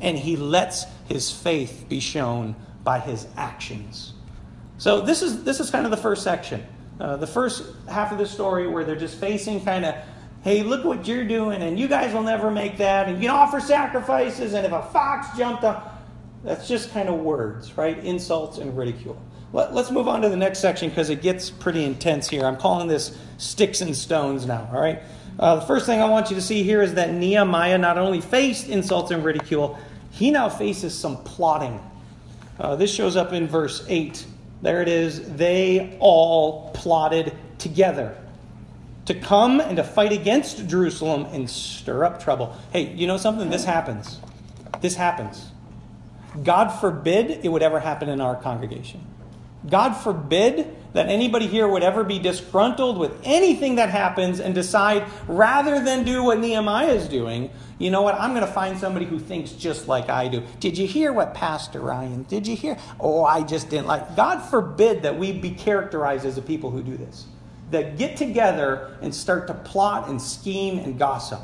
And 0.00 0.16
He 0.16 0.36
lets 0.36 0.84
His 1.08 1.30
faith 1.30 1.86
be 1.88 1.98
shown 1.98 2.54
by 2.84 3.00
His 3.00 3.26
actions. 3.36 4.12
So 4.78 5.00
this 5.00 5.22
is, 5.22 5.42
this 5.42 5.58
is 5.58 5.70
kind 5.70 5.84
of 5.84 5.90
the 5.90 5.96
first 5.96 6.22
section. 6.22 6.64
Uh, 7.00 7.16
the 7.16 7.26
first 7.26 7.64
half 7.88 8.12
of 8.12 8.18
the 8.18 8.26
story 8.26 8.66
where 8.66 8.84
they're 8.84 8.96
just 8.96 9.18
facing 9.18 9.64
kind 9.64 9.84
of, 9.84 9.94
hey, 10.42 10.62
look 10.62 10.84
what 10.84 11.06
you're 11.06 11.24
doing, 11.24 11.62
and 11.62 11.78
you 11.78 11.88
guys 11.88 12.12
will 12.12 12.22
never 12.22 12.50
make 12.50 12.76
that, 12.78 13.08
and 13.08 13.16
you 13.16 13.28
can 13.28 13.36
offer 13.36 13.60
sacrifices, 13.60 14.54
and 14.54 14.66
if 14.66 14.72
a 14.72 14.82
fox 14.82 15.36
jumped 15.36 15.64
up, 15.64 16.04
that's 16.44 16.68
just 16.68 16.92
kind 16.92 17.08
of 17.08 17.18
words, 17.20 17.76
right? 17.76 17.98
Insults 18.04 18.58
and 18.58 18.76
ridicule. 18.76 19.20
Let, 19.52 19.70
us 19.70 19.90
move 19.90 20.08
on 20.08 20.22
to 20.22 20.28
the 20.28 20.36
next 20.36 20.58
section 20.58 20.90
because 20.90 21.08
it 21.08 21.22
gets 21.22 21.50
pretty 21.50 21.84
intense 21.84 22.28
here. 22.28 22.44
I'm 22.44 22.56
calling 22.56 22.86
this 22.86 23.16
sticks 23.38 23.80
and 23.80 23.96
stones 23.96 24.46
now, 24.46 24.68
all 24.72 24.80
right? 24.80 25.00
Uh, 25.38 25.56
the 25.56 25.66
first 25.66 25.86
thing 25.86 26.00
I 26.00 26.08
want 26.08 26.30
you 26.30 26.36
to 26.36 26.42
see 26.42 26.62
here 26.62 26.82
is 26.82 26.94
that 26.94 27.12
Nehemiah 27.12 27.78
not 27.78 27.96
only 27.96 28.20
faced 28.20 28.68
insults 28.68 29.10
and 29.10 29.24
ridicule, 29.24 29.78
he 30.10 30.30
now 30.30 30.48
faces 30.48 30.96
some 30.98 31.22
plotting. 31.24 31.80
Uh, 32.58 32.76
this 32.76 32.92
shows 32.92 33.16
up 33.16 33.32
in 33.32 33.46
verse 33.46 33.84
8. 33.88 34.26
There 34.62 34.82
it 34.82 34.88
is. 34.88 35.36
They 35.36 35.96
all 36.00 36.70
plotted 36.70 37.32
together 37.58 38.16
to 39.06 39.14
come 39.14 39.60
and 39.60 39.76
to 39.76 39.84
fight 39.84 40.12
against 40.12 40.68
Jerusalem 40.68 41.26
and 41.32 41.48
stir 41.48 42.04
up 42.04 42.22
trouble. 42.22 42.56
Hey, 42.72 42.92
you 42.92 43.06
know 43.06 43.16
something? 43.16 43.50
This 43.50 43.64
happens. 43.64 44.20
This 44.80 44.96
happens. 44.96 45.50
God 46.42 46.68
forbid 46.68 47.44
it 47.44 47.48
would 47.48 47.62
ever 47.62 47.80
happen 47.80 48.08
in 48.08 48.20
our 48.20 48.36
congregation. 48.36 49.00
God 49.68 49.94
forbid 49.94 50.76
that 50.92 51.08
anybody 51.08 51.46
here 51.46 51.68
would 51.68 51.82
ever 51.82 52.04
be 52.04 52.18
disgruntled 52.18 52.98
with 52.98 53.12
anything 53.24 53.76
that 53.76 53.90
happens 53.90 54.40
and 54.40 54.54
decide 54.54 55.04
rather 55.26 55.82
than 55.82 56.04
do 56.04 56.22
what 56.24 56.38
Nehemiah 56.38 56.92
is 56.92 57.08
doing, 57.08 57.50
you 57.78 57.90
know 57.90 58.02
what? 58.02 58.14
I'm 58.16 58.34
going 58.34 58.46
to 58.46 58.52
find 58.52 58.78
somebody 58.78 59.06
who 59.06 59.18
thinks 59.18 59.52
just 59.52 59.86
like 59.86 60.08
I 60.08 60.28
do. 60.28 60.42
Did 60.60 60.76
you 60.76 60.86
hear 60.86 61.12
what 61.12 61.34
Pastor 61.34 61.80
Ryan? 61.80 62.24
Did 62.24 62.46
you 62.46 62.56
hear? 62.56 62.76
Oh, 62.98 63.24
I 63.24 63.42
just 63.42 63.70
didn't 63.70 63.86
like. 63.86 64.16
God 64.16 64.40
forbid 64.40 65.02
that 65.02 65.16
we 65.16 65.32
be 65.32 65.50
characterized 65.50 66.24
as 66.24 66.38
a 66.38 66.42
people 66.42 66.70
who 66.70 66.82
do 66.82 66.96
this. 66.96 67.26
That 67.70 67.98
get 67.98 68.16
together 68.16 68.96
and 69.02 69.14
start 69.14 69.46
to 69.48 69.54
plot 69.54 70.08
and 70.08 70.20
scheme 70.20 70.78
and 70.78 70.98
gossip. 70.98 71.40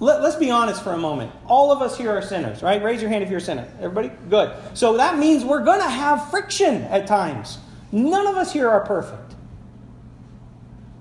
Let, 0.00 0.20
us 0.22 0.36
be 0.36 0.50
honest 0.50 0.82
for 0.82 0.92
a 0.92 0.98
moment. 0.98 1.32
All 1.46 1.70
of 1.70 1.82
us 1.82 1.96
here 1.96 2.10
are 2.10 2.22
sinners, 2.22 2.62
right? 2.62 2.82
Raise 2.82 3.00
your 3.00 3.10
hand 3.10 3.22
if 3.22 3.30
you're 3.30 3.38
a 3.38 3.42
sinner. 3.42 3.68
Everybody? 3.78 4.10
Good. 4.30 4.52
So 4.74 4.96
that 4.96 5.18
means 5.18 5.44
we're 5.44 5.62
going 5.62 5.80
to 5.80 5.88
have 5.88 6.30
friction 6.30 6.82
at 6.84 7.06
times. 7.06 7.58
None 7.92 8.26
of 8.26 8.36
us 8.36 8.52
here 8.52 8.68
are 8.68 8.80
perfect. 8.80 9.34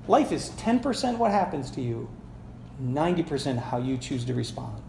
Life 0.08 0.32
is 0.32 0.50
10% 0.52 1.18
what 1.18 1.32
happens 1.32 1.72
to 1.72 1.82
you, 1.82 2.10
90% 2.84 3.58
how 3.58 3.78
you 3.78 3.98
choose 3.98 4.26
to 4.26 4.34
respond. 4.34 4.84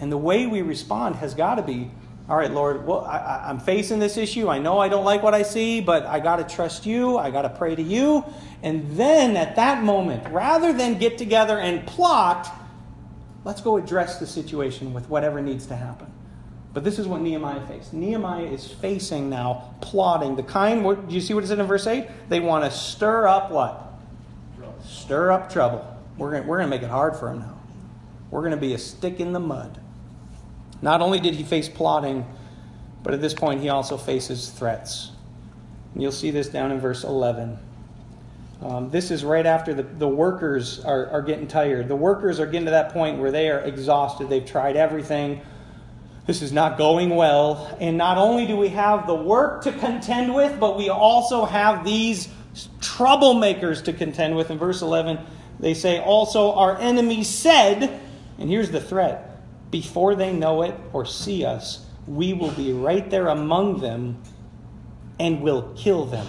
And 0.00 0.12
the 0.12 0.18
way 0.18 0.46
we 0.46 0.62
respond 0.62 1.16
has 1.16 1.34
got 1.34 1.54
to 1.54 1.62
be 1.62 1.90
all 2.26 2.38
right, 2.38 2.50
Lord, 2.50 2.86
well, 2.86 3.04
I, 3.04 3.50
am 3.50 3.60
facing 3.60 3.98
this 3.98 4.16
issue. 4.16 4.48
I 4.48 4.58
know 4.58 4.78
I 4.78 4.88
don't 4.88 5.04
like 5.04 5.22
what 5.22 5.34
I 5.34 5.42
see, 5.42 5.82
but 5.82 6.06
I 6.06 6.20
got 6.20 6.36
to 6.36 6.54
trust 6.54 6.86
you. 6.86 7.18
I 7.18 7.30
got 7.30 7.42
to 7.42 7.50
pray 7.50 7.74
to 7.74 7.82
you. 7.82 8.24
And 8.62 8.90
then 8.96 9.36
at 9.36 9.56
that 9.56 9.84
moment, 9.84 10.26
rather 10.32 10.72
than 10.72 10.98
get 10.98 11.18
together 11.18 11.58
and 11.58 11.86
plot, 11.86 12.50
let's 13.44 13.60
go 13.60 13.76
address 13.76 14.18
the 14.18 14.26
situation 14.26 14.94
with 14.94 15.10
whatever 15.10 15.42
needs 15.42 15.66
to 15.66 15.76
happen. 15.76 16.10
But 16.74 16.82
this 16.82 16.98
is 16.98 17.06
what 17.06 17.20
Nehemiah 17.20 17.64
faced. 17.68 17.94
Nehemiah 17.94 18.46
is 18.46 18.66
facing 18.66 19.30
now 19.30 19.74
plotting 19.80 20.34
the 20.34 20.42
kind. 20.42 20.84
What, 20.84 21.08
do 21.08 21.14
you 21.14 21.20
see 21.20 21.32
what 21.32 21.44
it 21.44 21.46
said 21.46 21.60
in 21.60 21.66
verse 21.66 21.86
8? 21.86 22.08
They 22.28 22.40
want 22.40 22.64
to 22.64 22.70
stir 22.70 23.28
up 23.28 23.52
what? 23.52 23.92
Trouble. 24.56 24.82
Stir 24.84 25.30
up 25.30 25.52
trouble. 25.52 25.86
We're 26.18 26.32
going 26.32 26.46
we're 26.48 26.58
to 26.58 26.66
make 26.66 26.82
it 26.82 26.90
hard 26.90 27.16
for 27.16 27.30
him 27.30 27.38
now. 27.38 27.56
We're 28.30 28.40
going 28.40 28.50
to 28.52 28.56
be 28.56 28.74
a 28.74 28.78
stick 28.78 29.20
in 29.20 29.32
the 29.32 29.40
mud. 29.40 29.80
Not 30.82 31.00
only 31.00 31.20
did 31.20 31.34
he 31.34 31.44
face 31.44 31.68
plotting, 31.68 32.26
but 33.04 33.14
at 33.14 33.20
this 33.20 33.34
point 33.34 33.60
he 33.60 33.68
also 33.68 33.96
faces 33.96 34.50
threats. 34.50 35.12
And 35.92 36.02
you'll 36.02 36.10
see 36.10 36.32
this 36.32 36.48
down 36.48 36.72
in 36.72 36.80
verse 36.80 37.04
11. 37.04 37.56
Um, 38.62 38.90
this 38.90 39.12
is 39.12 39.24
right 39.24 39.46
after 39.46 39.74
the, 39.74 39.84
the 39.84 40.08
workers 40.08 40.84
are, 40.84 41.08
are 41.10 41.22
getting 41.22 41.46
tired. 41.46 41.86
The 41.86 41.94
workers 41.96 42.40
are 42.40 42.46
getting 42.46 42.64
to 42.64 42.72
that 42.72 42.92
point 42.92 43.20
where 43.20 43.30
they 43.30 43.48
are 43.50 43.60
exhausted. 43.60 44.28
They've 44.28 44.44
tried 44.44 44.76
everything. 44.76 45.40
This 46.26 46.40
is 46.40 46.52
not 46.52 46.78
going 46.78 47.10
well. 47.10 47.76
And 47.80 47.98
not 47.98 48.16
only 48.16 48.46
do 48.46 48.56
we 48.56 48.68
have 48.68 49.06
the 49.06 49.14
work 49.14 49.64
to 49.64 49.72
contend 49.72 50.34
with, 50.34 50.58
but 50.58 50.76
we 50.76 50.88
also 50.88 51.44
have 51.44 51.84
these 51.84 52.28
troublemakers 52.80 53.84
to 53.84 53.92
contend 53.92 54.36
with. 54.36 54.50
In 54.50 54.58
verse 54.58 54.80
11, 54.80 55.18
they 55.60 55.74
say, 55.74 55.98
Also, 55.98 56.52
our 56.52 56.78
enemies 56.78 57.28
said, 57.28 58.00
and 58.38 58.48
here's 58.50 58.70
the 58.70 58.80
threat 58.80 59.42
before 59.70 60.14
they 60.14 60.32
know 60.32 60.62
it 60.62 60.74
or 60.92 61.04
see 61.04 61.44
us, 61.44 61.84
we 62.06 62.32
will 62.32 62.50
be 62.52 62.72
right 62.72 63.10
there 63.10 63.28
among 63.28 63.80
them 63.80 64.22
and 65.18 65.42
will 65.42 65.74
kill 65.76 66.06
them 66.06 66.26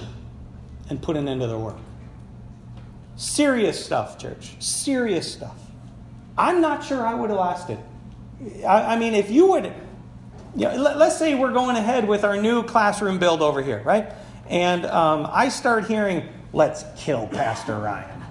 and 0.90 1.02
put 1.02 1.18
an 1.18 1.28
end 1.28 1.42
to 1.42 1.48
their 1.48 1.58
work. 1.58 1.78
Serious 3.16 3.84
stuff, 3.84 4.18
church. 4.18 4.56
Serious 4.60 5.32
stuff. 5.32 5.58
I'm 6.38 6.60
not 6.60 6.84
sure 6.84 7.06
I 7.06 7.14
would 7.14 7.30
have 7.30 7.40
lasted. 7.40 7.80
I, 8.68 8.96
I 8.96 9.00
mean, 9.00 9.14
if 9.14 9.32
you 9.32 9.48
would, 9.48 9.74
you 10.56 10.62
know, 10.62 10.76
let, 10.76 10.96
us 11.02 11.20
say 11.20 11.36
we're 11.36 11.52
going 11.52 11.76
ahead 11.76 12.08
with 12.08 12.24
our 12.24 12.38
new 12.38 12.64
classroom 12.64 13.20
build 13.20 13.42
over 13.42 13.62
here, 13.62 13.82
right? 13.84 14.12
And 14.48 14.86
um, 14.86 15.28
I 15.30 15.50
start 15.50 15.86
hearing, 15.86 16.30
let's 16.54 16.86
kill 16.96 17.28
Pastor 17.28 17.78
Ryan. 17.78 18.22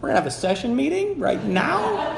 We're 0.00 0.08
going 0.08 0.16
to 0.16 0.20
have 0.20 0.26
a 0.26 0.30
session 0.30 0.74
meeting 0.74 1.18
right 1.18 1.42
now. 1.44 2.10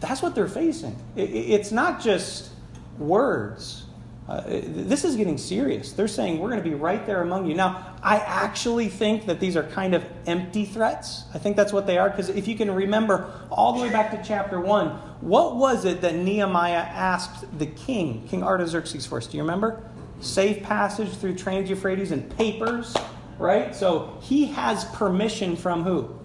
That's 0.00 0.22
what 0.22 0.34
they're 0.34 0.48
facing. 0.48 0.96
It's 1.16 1.72
not 1.72 2.00
just 2.00 2.50
words, 2.98 3.83
Uh, 4.26 4.42
this 4.46 5.04
is 5.04 5.16
getting 5.16 5.36
serious. 5.36 5.92
They're 5.92 6.08
saying 6.08 6.38
we're 6.38 6.48
going 6.48 6.62
to 6.62 6.68
be 6.68 6.74
right 6.74 7.04
there 7.04 7.20
among 7.20 7.46
you. 7.46 7.54
Now, 7.54 7.94
I 8.02 8.16
actually 8.16 8.88
think 8.88 9.26
that 9.26 9.38
these 9.38 9.54
are 9.54 9.64
kind 9.64 9.94
of 9.94 10.02
empty 10.26 10.64
threats. 10.64 11.24
I 11.34 11.38
think 11.38 11.56
that's 11.56 11.74
what 11.74 11.86
they 11.86 11.98
are 11.98 12.08
because 12.08 12.30
if 12.30 12.48
you 12.48 12.56
can 12.56 12.70
remember 12.70 13.30
all 13.50 13.74
the 13.74 13.82
way 13.82 13.90
back 13.90 14.10
to 14.12 14.22
chapter 14.26 14.58
1, 14.58 14.88
what 15.20 15.56
was 15.56 15.84
it 15.84 16.00
that 16.00 16.14
Nehemiah 16.14 16.72
asked 16.74 17.58
the 17.58 17.66
king, 17.66 18.26
King 18.26 18.42
Artaxerxes, 18.42 19.04
first? 19.04 19.30
Do 19.30 19.36
you 19.36 19.42
remember? 19.42 19.82
Safe 20.20 20.62
passage 20.62 21.10
through 21.16 21.34
Trans 21.34 21.68
Euphrates 21.68 22.10
and 22.10 22.34
papers, 22.38 22.96
right? 23.38 23.74
So 23.74 24.18
he 24.22 24.46
has 24.46 24.86
permission 24.86 25.54
from 25.54 25.82
who? 25.82 26.18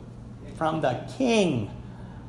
From 0.55 0.79
the 0.79 1.05
king. 1.17 1.69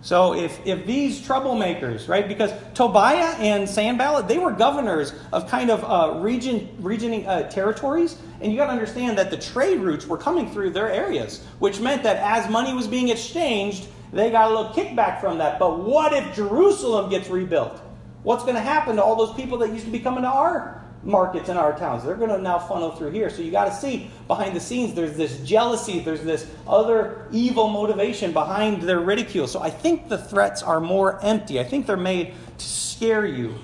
So 0.03 0.35
if, 0.35 0.67
if 0.67 0.87
these 0.87 1.21
troublemakers, 1.21 2.09
right, 2.09 2.27
because 2.27 2.53
Tobiah 2.75 3.35
and 3.39 3.69
Sanballat, 3.69 4.29
they 4.29 4.39
were 4.39 4.51
governors 4.51 5.13
of 5.33 5.47
kind 5.49 5.71
of 5.71 5.85
uh, 5.85 6.21
region, 6.21 6.71
region 6.81 7.27
uh, 7.27 7.51
territories, 7.51 8.17
and 8.41 8.51
you 8.51 8.57
got 8.57 8.67
to 8.67 8.73
understand 8.73 9.19
that 9.19 9.31
the 9.31 9.37
trade 9.37 9.81
routes 9.81 10.07
were 10.07 10.17
coming 10.17 10.51
through 10.51 10.71
their 10.71 10.91
areas, 10.91 11.45
which 11.59 11.81
meant 11.81 12.03
that 12.03 12.17
as 12.17 12.51
money 12.51 12.73
was 12.73 12.89
being 12.89 13.11
exchanged, 13.11 13.89
they 14.13 14.31
got 14.31 14.51
a 14.51 14.55
little 14.55 14.73
kickback 14.73 15.21
from 15.21 15.39
that. 15.39 15.59
But 15.59 15.81
what 15.81 16.15
if 16.15 16.35
Jerusalem 16.35 17.11
gets 17.11 17.29
rebuilt? 17.29 17.79
What's 18.23 18.43
going 18.43 18.57
to 18.57 18.63
happen 18.63 18.97
to 18.97 19.03
all 19.03 19.17
those 19.17 19.35
people 19.35 19.59
that 19.59 19.71
used 19.71 19.85
to 19.85 19.91
be 19.91 20.01
coming 20.01 20.23
to 20.23 20.29
our 20.29 20.81
markets 21.03 21.49
in 21.49 21.57
our 21.57 21.77
towns. 21.77 22.05
They're 22.05 22.15
going 22.15 22.31
to 22.31 22.39
now 22.39 22.59
funnel 22.59 22.91
through 22.91 23.11
here. 23.11 23.31
So 23.31 23.43
you 23.43 23.51
got 23.51 23.67
to 23.67 23.75
see 23.75 24.11
behind 24.27 24.55
the 24.55 24.61
scenes 24.61 24.95
there's 24.95 25.17
this 25.17 25.41
jealousy, 25.41 26.01
there's 26.01 26.23
this 26.23 26.47
other 26.67 27.27
evil 27.33 27.69
motivation 27.69 28.33
behind 28.33 28.83
their 28.83 29.01
ridicule. 29.01 29.47
So 29.47 29.61
I 29.61 29.71
think 29.71 30.09
the 30.09 30.19
threats 30.19 30.63
are 30.63 30.81
more 30.81 31.23
empty. 31.25 31.59
I 31.59 31.65
think 31.65 31.87
they're 31.87 31.97
made 31.97 32.35
to 32.59 32.65
scare 32.65 33.25
you. 33.25 33.55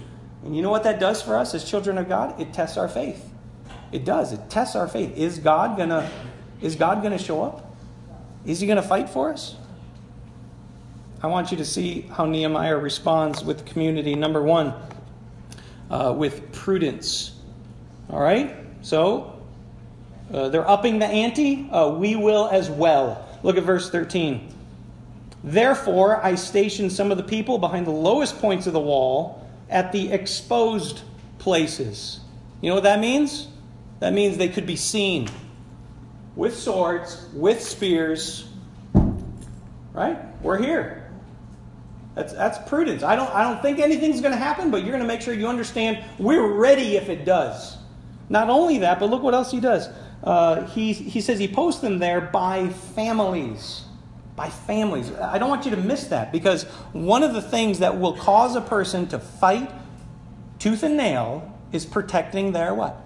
And 0.44 0.56
you 0.56 0.62
know 0.62 0.70
what 0.70 0.84
that 0.84 1.00
does 1.00 1.20
for 1.20 1.36
us 1.36 1.54
as 1.54 1.64
children 1.68 1.98
of 1.98 2.08
God? 2.08 2.40
It 2.40 2.52
tests 2.52 2.76
our 2.76 2.88
faith. 2.88 3.30
It 3.92 4.04
does. 4.04 4.32
It 4.32 4.48
tests 4.48 4.76
our 4.76 4.88
faith. 4.88 5.16
Is 5.16 5.38
God 5.38 5.76
going 5.76 5.90
to 5.90 6.08
is 6.60 6.74
God 6.74 7.02
going 7.02 7.16
to 7.16 7.22
show 7.22 7.42
up? 7.42 7.76
Is 8.46 8.60
he 8.60 8.66
going 8.66 8.80
to 8.80 8.88
fight 8.88 9.10
for 9.10 9.32
us? 9.32 9.56
I 11.22 11.26
want 11.26 11.50
you 11.50 11.56
to 11.58 11.64
see 11.64 12.02
how 12.02 12.24
Nehemiah 12.24 12.76
responds 12.76 13.44
with 13.44 13.58
the 13.58 13.64
community. 13.64 14.14
Number 14.14 14.42
1, 14.42 14.72
uh, 15.90 16.14
with 16.16 16.52
prudence. 16.52 17.32
All 18.10 18.20
right? 18.20 18.56
So, 18.82 19.40
uh, 20.32 20.48
they're 20.48 20.68
upping 20.68 20.98
the 20.98 21.06
ante. 21.06 21.68
Uh, 21.70 21.90
we 21.90 22.16
will 22.16 22.48
as 22.48 22.70
well. 22.70 23.28
Look 23.42 23.56
at 23.56 23.62
verse 23.62 23.90
13. 23.90 24.52
Therefore, 25.44 26.24
I 26.24 26.34
stationed 26.34 26.92
some 26.92 27.10
of 27.10 27.16
the 27.16 27.22
people 27.22 27.58
behind 27.58 27.86
the 27.86 27.92
lowest 27.92 28.38
points 28.40 28.66
of 28.66 28.72
the 28.72 28.80
wall 28.80 29.46
at 29.70 29.92
the 29.92 30.12
exposed 30.12 31.02
places. 31.38 32.20
You 32.60 32.70
know 32.70 32.74
what 32.74 32.84
that 32.84 33.00
means? 33.00 33.46
That 34.00 34.12
means 34.12 34.36
they 34.36 34.48
could 34.48 34.66
be 34.66 34.76
seen 34.76 35.28
with 36.34 36.56
swords, 36.56 37.28
with 37.32 37.62
spears. 37.62 38.48
Right? 39.92 40.18
We're 40.42 40.58
here. 40.58 41.05
That's, 42.16 42.32
that's 42.32 42.58
prudence. 42.66 43.02
I 43.02 43.14
don't, 43.14 43.32
I 43.32 43.42
don't 43.42 43.60
think 43.60 43.78
anything's 43.78 44.22
going 44.22 44.32
to 44.32 44.38
happen, 44.38 44.70
but 44.70 44.78
you're 44.78 44.90
going 44.90 45.02
to 45.02 45.06
make 45.06 45.20
sure 45.20 45.34
you 45.34 45.48
understand 45.48 46.02
we're 46.18 46.50
ready 46.54 46.96
if 46.96 47.10
it 47.10 47.26
does. 47.26 47.76
Not 48.30 48.48
only 48.48 48.78
that, 48.78 48.98
but 48.98 49.10
look 49.10 49.22
what 49.22 49.34
else 49.34 49.50
he 49.50 49.60
does. 49.60 49.88
Uh, 50.24 50.66
he, 50.68 50.94
he 50.94 51.20
says 51.20 51.38
he 51.38 51.46
posts 51.46 51.82
them 51.82 51.98
there 51.98 52.22
by 52.22 52.70
families. 52.70 53.82
By 54.34 54.48
families. 54.48 55.12
I 55.12 55.36
don't 55.36 55.50
want 55.50 55.66
you 55.66 55.72
to 55.72 55.76
miss 55.76 56.06
that 56.06 56.32
because 56.32 56.64
one 56.94 57.22
of 57.22 57.34
the 57.34 57.42
things 57.42 57.80
that 57.80 58.00
will 58.00 58.16
cause 58.16 58.56
a 58.56 58.62
person 58.62 59.06
to 59.08 59.18
fight 59.18 59.70
tooth 60.58 60.82
and 60.82 60.96
nail 60.96 61.54
is 61.70 61.84
protecting 61.84 62.52
their 62.52 62.74
what? 62.74 62.96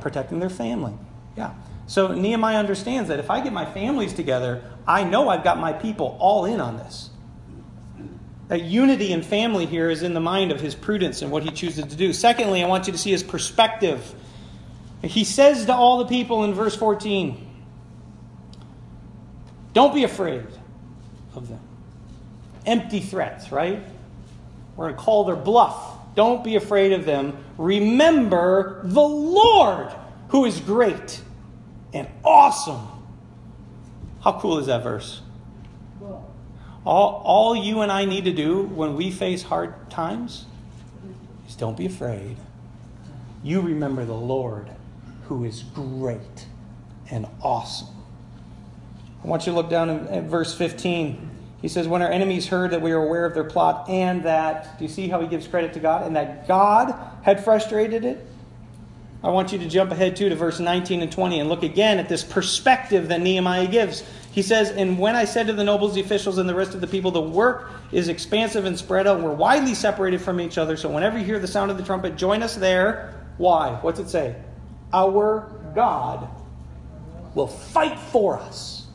Protecting 0.00 0.40
their 0.40 0.50
family. 0.50 0.94
Yeah. 1.36 1.54
So 1.86 2.08
Nehemiah 2.08 2.58
understands 2.58 3.08
that 3.10 3.20
if 3.20 3.30
I 3.30 3.40
get 3.40 3.52
my 3.52 3.64
families 3.64 4.12
together, 4.12 4.64
I 4.88 5.04
know 5.04 5.28
I've 5.28 5.44
got 5.44 5.60
my 5.60 5.72
people 5.72 6.16
all 6.18 6.46
in 6.46 6.60
on 6.60 6.78
this. 6.78 7.10
That 8.48 8.62
unity 8.62 9.12
and 9.12 9.24
family 9.24 9.66
here 9.66 9.88
is 9.90 10.02
in 10.02 10.14
the 10.14 10.20
mind 10.20 10.52
of 10.52 10.60
his 10.60 10.74
prudence 10.74 11.22
and 11.22 11.30
what 11.30 11.42
he 11.42 11.50
chooses 11.50 11.86
to 11.86 11.96
do. 11.96 12.12
Secondly, 12.12 12.62
I 12.62 12.68
want 12.68 12.86
you 12.86 12.92
to 12.92 12.98
see 12.98 13.10
his 13.10 13.22
perspective. 13.22 14.14
He 15.02 15.24
says 15.24 15.66
to 15.66 15.74
all 15.74 15.98
the 15.98 16.06
people 16.06 16.44
in 16.44 16.54
verse 16.54 16.76
14, 16.76 17.46
Don't 19.72 19.94
be 19.94 20.04
afraid 20.04 20.46
of 21.34 21.48
them. 21.48 21.60
Empty 22.66 23.00
threats, 23.00 23.50
right? 23.50 23.82
We're 24.76 24.86
going 24.86 24.96
to 24.96 25.02
call 25.02 25.24
their 25.24 25.36
bluff. 25.36 25.98
Don't 26.14 26.44
be 26.44 26.56
afraid 26.56 26.92
of 26.92 27.04
them. 27.04 27.44
Remember 27.58 28.80
the 28.84 29.00
Lord, 29.00 29.92
who 30.28 30.44
is 30.44 30.60
great 30.60 31.20
and 31.92 32.08
awesome. 32.24 32.88
How 34.22 34.38
cool 34.38 34.58
is 34.58 34.66
that 34.66 34.82
verse? 34.82 35.20
All, 36.86 37.22
all 37.24 37.56
you 37.56 37.80
and 37.80 37.90
I 37.90 38.04
need 38.04 38.24
to 38.24 38.32
do 38.32 38.62
when 38.62 38.94
we 38.94 39.10
face 39.10 39.42
hard 39.42 39.90
times 39.90 40.46
is 41.48 41.56
don't 41.56 41.76
be 41.76 41.86
afraid. 41.86 42.36
You 43.42 43.60
remember 43.60 44.04
the 44.04 44.12
Lord 44.12 44.70
who 45.24 45.44
is 45.44 45.62
great 45.62 46.46
and 47.10 47.26
awesome. 47.42 47.88
I 49.22 49.26
want 49.26 49.46
you 49.46 49.52
to 49.52 49.56
look 49.56 49.70
down 49.70 49.88
at 49.88 50.24
verse 50.24 50.54
15. 50.54 51.30
He 51.62 51.68
says, 51.68 51.88
When 51.88 52.02
our 52.02 52.10
enemies 52.10 52.46
heard 52.48 52.72
that 52.72 52.82
we 52.82 52.94
were 52.94 53.02
aware 53.02 53.24
of 53.24 53.32
their 53.32 53.44
plot 53.44 53.88
and 53.88 54.24
that, 54.24 54.78
do 54.78 54.84
you 54.84 54.90
see 54.90 55.08
how 55.08 55.20
he 55.20 55.26
gives 55.26 55.48
credit 55.48 55.72
to 55.74 55.80
God? 55.80 56.06
And 56.06 56.14
that 56.16 56.46
God 56.46 56.94
had 57.22 57.42
frustrated 57.42 58.04
it? 58.04 58.26
I 59.22 59.30
want 59.30 59.52
you 59.52 59.58
to 59.58 59.66
jump 59.66 59.90
ahead 59.90 60.16
too 60.16 60.28
to 60.28 60.36
verse 60.36 60.60
19 60.60 61.00
and 61.00 61.10
20 61.10 61.40
and 61.40 61.48
look 61.48 61.62
again 61.62 61.98
at 61.98 62.10
this 62.10 62.22
perspective 62.22 63.08
that 63.08 63.22
Nehemiah 63.22 63.66
gives. 63.66 64.04
He 64.34 64.42
says, 64.42 64.70
And 64.72 64.98
when 64.98 65.14
I 65.14 65.26
said 65.26 65.46
to 65.46 65.52
the 65.52 65.62
nobles, 65.62 65.94
the 65.94 66.00
officials, 66.00 66.38
and 66.38 66.48
the 66.48 66.56
rest 66.56 66.74
of 66.74 66.80
the 66.80 66.88
people, 66.88 67.12
the 67.12 67.20
work 67.20 67.70
is 67.92 68.08
expansive 68.08 68.64
and 68.64 68.76
spread 68.76 69.06
out, 69.06 69.20
we're 69.20 69.32
widely 69.32 69.74
separated 69.74 70.20
from 70.20 70.40
each 70.40 70.58
other. 70.58 70.76
So 70.76 70.90
whenever 70.90 71.16
you 71.16 71.24
hear 71.24 71.38
the 71.38 71.46
sound 71.46 71.70
of 71.70 71.76
the 71.76 71.84
trumpet, 71.84 72.16
join 72.16 72.42
us 72.42 72.56
there. 72.56 73.14
Why? 73.38 73.78
What's 73.80 74.00
it 74.00 74.08
say? 74.08 74.34
Our 74.92 75.52
God 75.76 76.28
will 77.36 77.46
fight 77.46 77.96
for 77.96 78.36
us. 78.36 78.88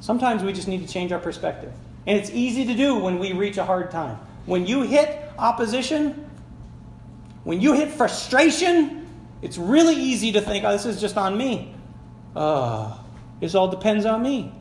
Sometimes 0.00 0.42
we 0.42 0.52
just 0.52 0.66
need 0.66 0.84
to 0.84 0.92
change 0.92 1.12
our 1.12 1.20
perspective. 1.20 1.72
And 2.04 2.18
it's 2.18 2.30
easy 2.30 2.64
to 2.64 2.74
do 2.74 2.96
when 2.96 3.20
we 3.20 3.34
reach 3.34 3.56
a 3.56 3.64
hard 3.64 3.92
time. 3.92 4.18
When 4.46 4.66
you 4.66 4.82
hit 4.82 5.30
opposition, 5.38 6.28
when 7.44 7.60
you 7.60 7.72
hit 7.74 7.90
frustration, 7.92 9.06
it's 9.42 9.58
really 9.58 9.94
easy 9.94 10.32
to 10.32 10.40
think, 10.40 10.64
oh, 10.64 10.72
this 10.72 10.86
is 10.86 11.00
just 11.00 11.16
on 11.16 11.38
me. 11.38 11.72
Uh, 12.34 12.97
this 13.40 13.54
all 13.54 13.68
depends 13.68 14.04
on 14.04 14.22
me. 14.22 14.52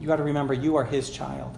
You 0.00 0.06
got 0.06 0.16
to 0.16 0.22
remember 0.22 0.54
you 0.54 0.76
are 0.76 0.84
his 0.84 1.10
child. 1.10 1.56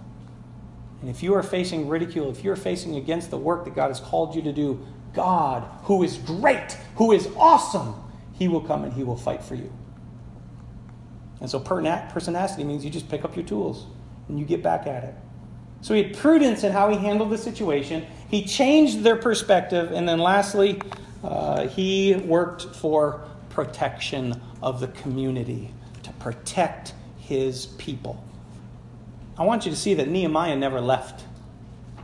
And 1.01 1.09
if 1.09 1.21
you 1.21 1.33
are 1.35 1.43
facing 1.43 1.87
ridicule, 1.87 2.31
if 2.31 2.43
you're 2.43 2.55
facing 2.55 2.95
against 2.95 3.29
the 3.29 3.37
work 3.37 3.65
that 3.65 3.75
God 3.75 3.89
has 3.89 3.99
called 3.99 4.35
you 4.35 4.41
to 4.43 4.53
do, 4.53 4.85
God, 5.13 5.67
who 5.83 6.03
is 6.03 6.17
great, 6.17 6.77
who 6.95 7.11
is 7.11 7.27
awesome, 7.35 7.95
he 8.33 8.47
will 8.47 8.61
come 8.61 8.83
and 8.83 8.93
he 8.93 9.03
will 9.03 9.17
fight 9.17 9.43
for 9.43 9.55
you. 9.55 9.71
And 11.39 11.49
so 11.49 11.59
pertinacity 11.59 12.63
means 12.63 12.83
you 12.83 12.89
just 12.89 13.09
pick 13.09 13.23
up 13.23 13.35
your 13.35 13.45
tools 13.45 13.85
and 14.27 14.39
you 14.39 14.45
get 14.45 14.63
back 14.63 14.87
at 14.87 15.03
it. 15.03 15.15
So 15.81 15.93
he 15.93 16.03
had 16.03 16.17
prudence 16.17 16.63
in 16.63 16.71
how 16.71 16.89
he 16.89 16.97
handled 16.97 17.29
the 17.29 17.37
situation. 17.37 18.05
He 18.29 18.43
changed 18.43 19.03
their 19.03 19.15
perspective. 19.15 19.91
And 19.91 20.09
then 20.09 20.19
lastly, 20.19 20.81
uh, 21.23 21.67
he 21.67 22.15
worked 22.15 22.63
for 22.75 23.27
protection 23.57 24.39
of 24.61 24.79
the 24.79 24.87
community 24.89 25.73
to 26.03 26.11
protect 26.19 26.93
his 27.17 27.65
people. 27.79 28.23
I 29.35 29.45
want 29.45 29.65
you 29.65 29.71
to 29.71 29.75
see 29.75 29.95
that 29.95 30.07
Nehemiah 30.07 30.55
never 30.55 30.79
left. 30.79 31.25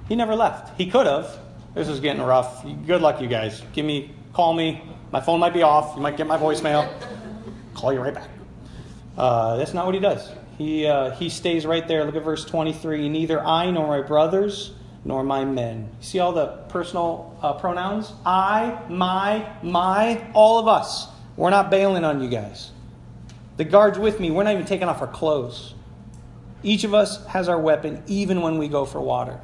He 0.10 0.16
never 0.16 0.34
left. 0.34 0.76
He 0.80 0.90
could 0.90 1.06
have. 1.06 1.38
This 1.76 1.90
is 1.90 2.00
getting 2.00 2.24
rough. 2.24 2.66
Good 2.88 3.04
luck, 3.04 3.22
you 3.22 3.28
guys. 3.28 3.62
Give 3.72 3.86
me, 3.86 4.16
call 4.34 4.56
me. 4.56 4.82
My 5.12 5.22
phone 5.22 5.40
might 5.40 5.54
be 5.54 5.62
off. 5.62 5.96
You 5.96 6.02
might 6.02 6.18
get 6.18 6.26
my 6.26 6.40
voicemail. 6.40 6.92
Call 7.76 7.94
you 7.94 8.00
right 8.00 8.16
back. 8.16 8.30
Uh, 9.16 9.58
that's 9.58 9.76
not 9.76 9.86
what 9.86 9.94
he 9.94 10.02
does. 10.02 10.28
He, 10.58 10.88
uh, 10.88 11.12
he 11.12 11.30
stays 11.30 11.68
right 11.68 11.88
there. 11.88 12.04
Look 12.04 12.16
at 12.16 12.24
verse 12.24 12.46
23. 12.46 13.10
Neither 13.10 13.40
I 13.46 13.70
nor 13.70 13.86
my 13.86 14.02
brothers 14.02 14.74
nor 15.06 15.24
my 15.24 15.46
men. 15.46 15.92
See 16.00 16.18
all 16.18 16.32
the 16.32 16.48
personal 16.70 17.38
uh, 17.44 17.54
pronouns? 17.54 18.12
I, 18.26 18.82
my, 18.90 19.48
my, 19.62 20.26
all 20.34 20.58
of 20.58 20.68
us. 20.68 21.13
We're 21.36 21.50
not 21.50 21.72
bailing 21.72 22.04
on 22.04 22.22
you 22.22 22.30
guys. 22.30 22.72
The 23.58 23.64
guards 23.64 24.00
with 24.00 24.20
me, 24.20 24.32
we're 24.32 24.44
not 24.44 24.54
even 24.54 24.66
taking 24.66 24.88
off 24.88 25.02
our 25.02 25.08
clothes. 25.08 25.74
Each 26.64 26.84
of 26.84 26.94
us 26.94 27.26
has 27.28 27.50
our 27.50 27.60
weapon, 27.60 28.04
even 28.08 28.42
when 28.42 28.58
we 28.58 28.68
go 28.68 28.86
for 28.86 29.02
water. 29.02 29.40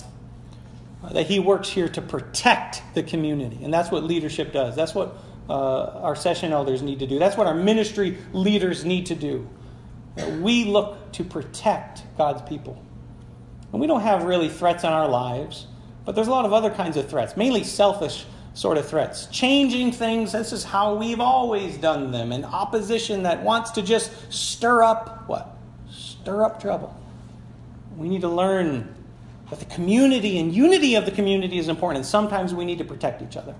Uh, 1.03 1.13
that 1.13 1.27
he 1.27 1.39
works 1.39 1.69
here 1.69 1.87
to 1.87 2.01
protect 2.01 2.81
the 2.93 3.03
community. 3.03 3.63
And 3.63 3.73
that's 3.73 3.91
what 3.91 4.03
leadership 4.03 4.51
does. 4.51 4.75
That's 4.75 4.93
what 4.93 5.15
uh, 5.49 5.99
our 6.01 6.15
session 6.15 6.51
elders 6.51 6.81
need 6.81 6.99
to 6.99 7.07
do. 7.07 7.19
That's 7.19 7.37
what 7.37 7.47
our 7.47 7.55
ministry 7.55 8.17
leaders 8.33 8.85
need 8.85 9.07
to 9.07 9.15
do. 9.15 9.47
Uh, 10.17 10.29
we 10.41 10.65
look 10.65 11.11
to 11.13 11.23
protect 11.23 12.03
God's 12.17 12.47
people. 12.47 12.81
And 13.71 13.79
we 13.79 13.87
don't 13.87 14.01
have 14.01 14.23
really 14.23 14.49
threats 14.49 14.83
on 14.83 14.93
our 14.93 15.07
lives, 15.07 15.67
but 16.05 16.15
there's 16.15 16.27
a 16.27 16.31
lot 16.31 16.45
of 16.45 16.53
other 16.53 16.69
kinds 16.69 16.97
of 16.97 17.09
threats, 17.09 17.37
mainly 17.37 17.63
selfish 17.63 18.25
sort 18.59 18.77
of 18.77 18.85
threats. 18.85 19.27
Changing 19.27 19.89
things, 19.89 20.33
this 20.33 20.51
is 20.51 20.65
how 20.65 20.95
we've 20.95 21.21
always 21.21 21.77
done 21.77 22.11
them. 22.11 22.33
And 22.33 22.43
opposition 22.43 23.23
that 23.23 23.41
wants 23.41 23.71
to 23.71 23.81
just 23.81 24.11
stir 24.33 24.83
up 24.83 25.29
what? 25.29 25.55
Stir 25.89 26.43
up 26.43 26.61
trouble. 26.61 26.93
We 27.95 28.09
need 28.09 28.21
to 28.21 28.27
learn 28.27 28.93
that 29.49 29.59
the 29.59 29.65
community 29.65 30.39
and 30.39 30.53
unity 30.53 30.95
of 30.95 31.05
the 31.05 31.11
community 31.11 31.57
is 31.57 31.69
important. 31.69 31.99
And 31.99 32.05
sometimes 32.05 32.53
we 32.53 32.65
need 32.65 32.79
to 32.79 32.83
protect 32.83 33.21
each 33.21 33.37
other. 33.37 33.55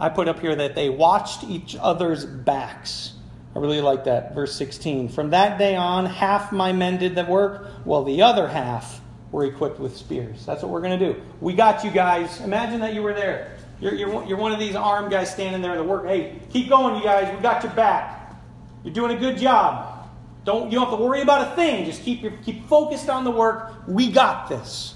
I 0.00 0.08
put 0.08 0.26
up 0.26 0.40
here 0.40 0.56
that 0.56 0.74
they 0.74 0.88
watched 0.88 1.44
each 1.44 1.76
other's 1.80 2.26
backs. 2.26 3.12
I 3.54 3.60
really 3.60 3.80
like 3.80 4.04
that. 4.04 4.34
Verse 4.34 4.52
16. 4.56 5.10
From 5.10 5.30
that 5.30 5.58
day 5.58 5.76
on, 5.76 6.06
half 6.06 6.50
my 6.50 6.72
men 6.72 6.98
did 6.98 7.14
the 7.14 7.24
work, 7.24 7.68
while 7.84 8.02
the 8.02 8.22
other 8.22 8.48
half 8.48 9.00
were 9.30 9.44
equipped 9.44 9.78
with 9.78 9.96
spears. 9.96 10.44
That's 10.44 10.60
what 10.62 10.72
we're 10.72 10.80
going 10.80 10.98
to 10.98 11.12
do. 11.12 11.22
We 11.40 11.52
got 11.52 11.84
you 11.84 11.92
guys. 11.92 12.40
Imagine 12.40 12.80
that 12.80 12.94
you 12.94 13.02
were 13.02 13.14
there. 13.14 13.58
You're, 13.80 13.94
you're, 13.94 14.24
you're 14.26 14.38
one 14.38 14.52
of 14.52 14.58
these 14.58 14.74
armed 14.74 15.10
guys 15.10 15.32
standing 15.32 15.62
there 15.62 15.72
in 15.72 15.78
the 15.78 15.84
work. 15.84 16.06
Hey, 16.06 16.38
keep 16.50 16.68
going, 16.68 16.96
you 16.96 17.02
guys. 17.02 17.34
We 17.34 17.42
got 17.42 17.62
your 17.62 17.72
back. 17.72 18.36
You're 18.84 18.94
doing 18.94 19.16
a 19.16 19.18
good 19.20 19.38
job. 19.38 20.08
Don't, 20.44 20.70
you 20.70 20.78
don't 20.78 20.88
have 20.88 20.98
to 20.98 21.04
worry 21.04 21.22
about 21.22 21.52
a 21.52 21.56
thing. 21.56 21.84
Just 21.84 22.02
keep, 22.02 22.22
your, 22.22 22.32
keep 22.44 22.66
focused 22.66 23.08
on 23.08 23.24
the 23.24 23.30
work. 23.30 23.72
We 23.86 24.10
got 24.10 24.48
this. 24.48 24.94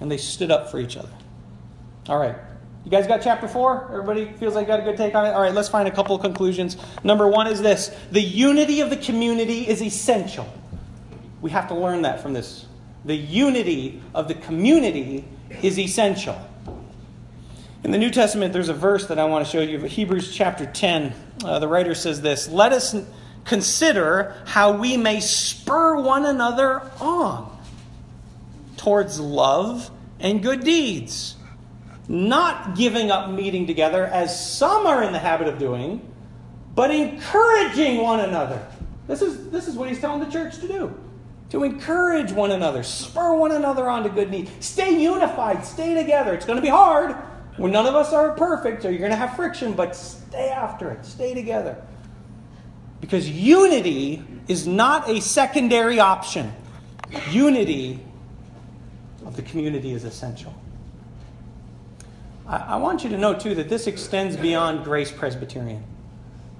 And 0.00 0.10
they 0.10 0.16
stood 0.16 0.50
up 0.50 0.70
for 0.70 0.78
each 0.78 0.96
other. 0.96 1.10
All 2.08 2.18
right. 2.18 2.36
You 2.84 2.90
guys 2.90 3.06
got 3.08 3.20
chapter 3.20 3.48
4? 3.48 3.88
Everybody 3.92 4.32
feels 4.34 4.54
like 4.54 4.68
got 4.68 4.78
a 4.78 4.82
good 4.84 4.96
take 4.96 5.14
on 5.16 5.26
it? 5.26 5.30
All 5.30 5.40
right, 5.40 5.52
let's 5.52 5.68
find 5.68 5.88
a 5.88 5.90
couple 5.90 6.14
of 6.14 6.22
conclusions. 6.22 6.76
Number 7.02 7.26
one 7.26 7.48
is 7.48 7.60
this 7.60 7.90
the 8.12 8.20
unity 8.20 8.80
of 8.80 8.90
the 8.90 8.96
community 8.96 9.66
is 9.66 9.82
essential. 9.82 10.48
We 11.40 11.50
have 11.50 11.66
to 11.68 11.74
learn 11.74 12.02
that 12.02 12.20
from 12.20 12.32
this. 12.32 12.66
The 13.04 13.16
unity 13.16 14.00
of 14.14 14.28
the 14.28 14.34
community 14.34 15.24
is 15.62 15.80
essential. 15.80 16.40
In 17.84 17.90
the 17.90 17.98
New 17.98 18.10
Testament, 18.10 18.52
there's 18.52 18.68
a 18.68 18.74
verse 18.74 19.06
that 19.06 19.18
I 19.18 19.26
want 19.26 19.44
to 19.44 19.50
show 19.50 19.60
you. 19.60 19.78
Hebrews 19.80 20.34
chapter 20.34 20.66
10. 20.66 21.12
Uh, 21.44 21.58
the 21.58 21.68
writer 21.68 21.94
says 21.94 22.22
this 22.22 22.48
Let 22.48 22.72
us 22.72 22.96
consider 23.44 24.34
how 24.46 24.72
we 24.72 24.96
may 24.96 25.20
spur 25.20 26.00
one 26.00 26.24
another 26.24 26.82
on 27.00 27.56
towards 28.76 29.20
love 29.20 29.90
and 30.18 30.42
good 30.42 30.64
deeds, 30.64 31.36
not 32.08 32.76
giving 32.76 33.10
up 33.10 33.30
meeting 33.30 33.66
together 33.66 34.06
as 34.06 34.56
some 34.56 34.86
are 34.86 35.02
in 35.02 35.12
the 35.12 35.18
habit 35.18 35.46
of 35.46 35.58
doing, 35.58 36.00
but 36.74 36.90
encouraging 36.90 37.98
one 37.98 38.20
another. 38.20 38.66
This 39.06 39.22
is, 39.22 39.50
this 39.50 39.68
is 39.68 39.76
what 39.76 39.88
he's 39.88 40.00
telling 40.00 40.20
the 40.20 40.30
church 40.30 40.58
to 40.58 40.68
do 40.68 40.98
to 41.50 41.62
encourage 41.62 42.32
one 42.32 42.50
another, 42.50 42.82
spur 42.82 43.34
one 43.34 43.52
another 43.52 43.88
on 43.88 44.02
to 44.02 44.08
good 44.08 44.32
deeds. 44.32 44.50
Stay 44.58 45.00
unified, 45.00 45.64
stay 45.64 45.94
together. 45.94 46.34
It's 46.34 46.44
going 46.44 46.56
to 46.56 46.62
be 46.62 46.68
hard. 46.68 47.14
When 47.56 47.72
none 47.72 47.86
of 47.86 47.94
us 47.94 48.12
are 48.12 48.32
perfect, 48.32 48.82
so 48.82 48.88
you're 48.88 48.98
going 48.98 49.10
to 49.10 49.16
have 49.16 49.34
friction, 49.36 49.72
but 49.72 49.96
stay 49.96 50.48
after 50.48 50.90
it. 50.90 51.04
Stay 51.04 51.34
together. 51.34 51.82
Because 53.00 53.28
unity 53.28 54.22
is 54.48 54.66
not 54.66 55.08
a 55.08 55.20
secondary 55.20 55.98
option. 55.98 56.52
Unity 57.30 58.00
of 59.24 59.36
the 59.36 59.42
community 59.42 59.92
is 59.92 60.04
essential. 60.04 60.54
I, 62.46 62.56
I 62.56 62.76
want 62.76 63.04
you 63.04 63.10
to 63.10 63.18
know, 63.18 63.34
too, 63.34 63.54
that 63.54 63.68
this 63.68 63.86
extends 63.86 64.36
beyond 64.36 64.84
Grace 64.84 65.10
Presbyterian. 65.10 65.84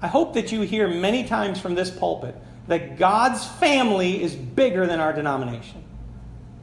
I 0.01 0.07
hope 0.07 0.33
that 0.33 0.51
you 0.51 0.61
hear 0.61 0.87
many 0.87 1.23
times 1.23 1.59
from 1.59 1.75
this 1.75 1.89
pulpit 1.89 2.35
that 2.67 2.97
God's 2.97 3.45
family 3.45 4.21
is 4.21 4.35
bigger 4.35 4.85
than 4.85 4.99
our 4.99 5.13
denomination. 5.13 5.83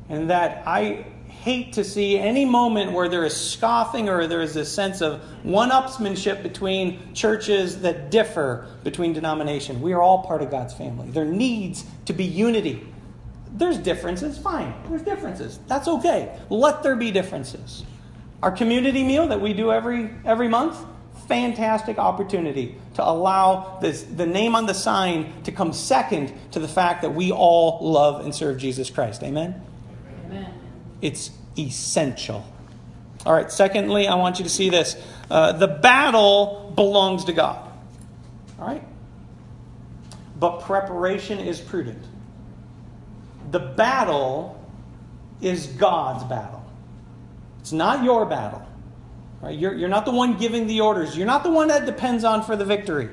And 0.09 0.31
that 0.31 0.67
I 0.67 1.07
hate 1.45 1.75
to 1.75 1.85
see 1.85 2.19
any 2.19 2.47
moment 2.47 2.93
where 2.93 3.07
there 3.07 3.23
is 3.23 3.37
scoffing 3.37 4.09
or 4.09 4.27
there 4.27 4.41
is 4.41 4.57
a 4.57 4.65
sense 4.65 5.03
of 5.03 5.21
one 5.45 5.69
upsmanship 5.69 6.43
between 6.43 7.13
churches 7.13 7.83
that 7.83 8.11
differ 8.11 8.67
between 8.83 9.13
denomination. 9.13 9.83
We 9.83 9.93
are 9.93 10.01
all 10.01 10.23
part 10.23 10.41
of 10.41 10.51
God's 10.51 10.73
family. 10.73 11.11
There 11.11 11.27
needs 11.27 11.85
to 12.07 12.15
be 12.15 12.25
unity. 12.25 12.87
There's 13.53 13.77
differences, 13.77 14.39
fine. 14.39 14.73
There's 14.89 15.03
differences. 15.03 15.61
That's 15.67 15.87
okay. 15.87 16.35
Let 16.49 16.83
there 16.83 16.97
be 16.97 17.11
differences. 17.11 17.85
Our 18.43 18.51
community 18.51 19.05
meal 19.05 19.29
that 19.29 19.43
we 19.43 19.53
do 19.53 19.71
every 19.71 20.11
every 20.25 20.49
month, 20.49 20.79
fantastic 21.29 21.99
opportunity 21.99 22.77
to 22.95 23.07
allow 23.07 23.79
this, 23.83 24.03
the 24.03 24.27
name 24.27 24.57
on 24.57 24.65
the 24.65 24.75
sign 24.75 25.43
to 25.43 25.53
come 25.53 25.75
second 25.75 26.33
to 26.53 26.59
the 26.59 26.69
fact 26.69 27.03
that 27.03 27.15
we 27.15 27.33
all 27.33 27.81
love 27.83 28.25
and 28.25 28.35
serve 28.35 28.57
Jesus 28.57 28.89
Christ. 28.89 29.23
Amen. 29.23 29.61
It's 31.05 31.31
essential. 31.59 32.43
All 33.27 33.35
right, 33.35 33.53
secondly, 33.53 34.09
I 34.09 34.15
want 34.15 34.39
you 34.39 34.45
to 34.45 34.51
see 34.51 34.71
this. 34.71 34.97
Uh, 35.31 35.53
the 35.53 35.67
battle 35.69 36.73
belongs 36.75 37.27
to 37.27 37.35
God. 37.35 37.71
All 38.59 38.67
right? 38.67 38.83
But 40.41 40.61
preparation 40.61 41.41
is 41.41 41.61
prudent. 41.61 42.03
The 43.51 43.59
battle 43.59 44.59
is 45.43 45.67
God's 45.67 46.25
battle, 46.25 46.65
it's 47.61 47.73
not 47.73 48.03
your 48.03 48.25
battle. 48.25 48.67
Right? 49.43 49.59
You're, 49.59 49.75
you're 49.75 49.91
not 49.91 50.07
the 50.07 50.11
won 50.11 50.39
giving 50.39 50.67
the 50.67 50.81
orders, 50.81 51.15
you're 51.15 51.27
not 51.27 51.45
the 51.45 51.51
one 51.51 51.69
that 51.69 51.85
depends 51.85 52.25
on 52.25 52.43
for 52.43 52.57
the 52.57 52.65
victory. 52.65 53.11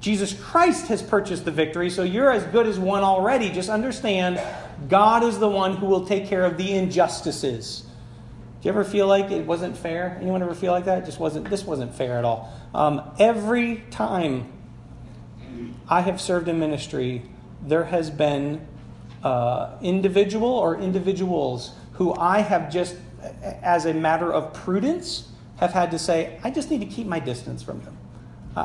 Jesus 0.00 0.32
Christ 0.32 0.88
has 0.88 1.00
purchased 1.00 1.44
the 1.44 1.52
victory, 1.52 1.90
so 1.90 2.02
you're 2.02 2.32
as 2.32 2.42
good 2.44 2.66
as 2.66 2.76
one 2.76 3.04
already. 3.04 3.50
Just 3.50 3.68
understand 3.68 4.40
God 4.86 5.24
is 5.24 5.38
the 5.38 5.48
one 5.48 5.76
who 5.76 5.86
will 5.86 6.06
take 6.06 6.26
care 6.28 6.44
of 6.44 6.56
the 6.56 6.72
injustices. 6.72 7.84
Do 8.60 8.68
you 8.68 8.70
ever 8.70 8.84
feel 8.84 9.06
like 9.06 9.30
it 9.30 9.44
wasn't 9.46 9.76
fair? 9.76 10.18
Anyone 10.20 10.42
ever 10.42 10.54
feel 10.54 10.72
like 10.72 10.84
that? 10.84 11.02
It 11.02 11.06
just 11.06 11.18
wasn't. 11.18 11.50
This 11.50 11.64
wasn't 11.64 11.94
fair 11.94 12.18
at 12.18 12.24
all. 12.24 12.52
Um, 12.74 13.02
every 13.18 13.84
time 13.90 14.52
I 15.88 16.00
have 16.00 16.20
served 16.20 16.48
in 16.48 16.58
ministry, 16.58 17.22
there 17.62 17.84
has 17.84 18.10
been 18.10 18.66
uh, 19.22 19.76
individual 19.82 20.48
or 20.48 20.76
individuals 20.76 21.72
who 21.92 22.14
I 22.14 22.40
have 22.40 22.70
just, 22.70 22.96
as 23.42 23.84
a 23.84 23.92
matter 23.92 24.32
of 24.32 24.54
prudence, 24.54 25.28
have 25.58 25.72
had 25.72 25.90
to 25.90 25.98
say, 25.98 26.38
I 26.44 26.50
just 26.50 26.70
need 26.70 26.80
to 26.80 26.86
keep 26.86 27.06
my 27.06 27.18
distance 27.18 27.62
from 27.62 27.82
them. 27.82 27.97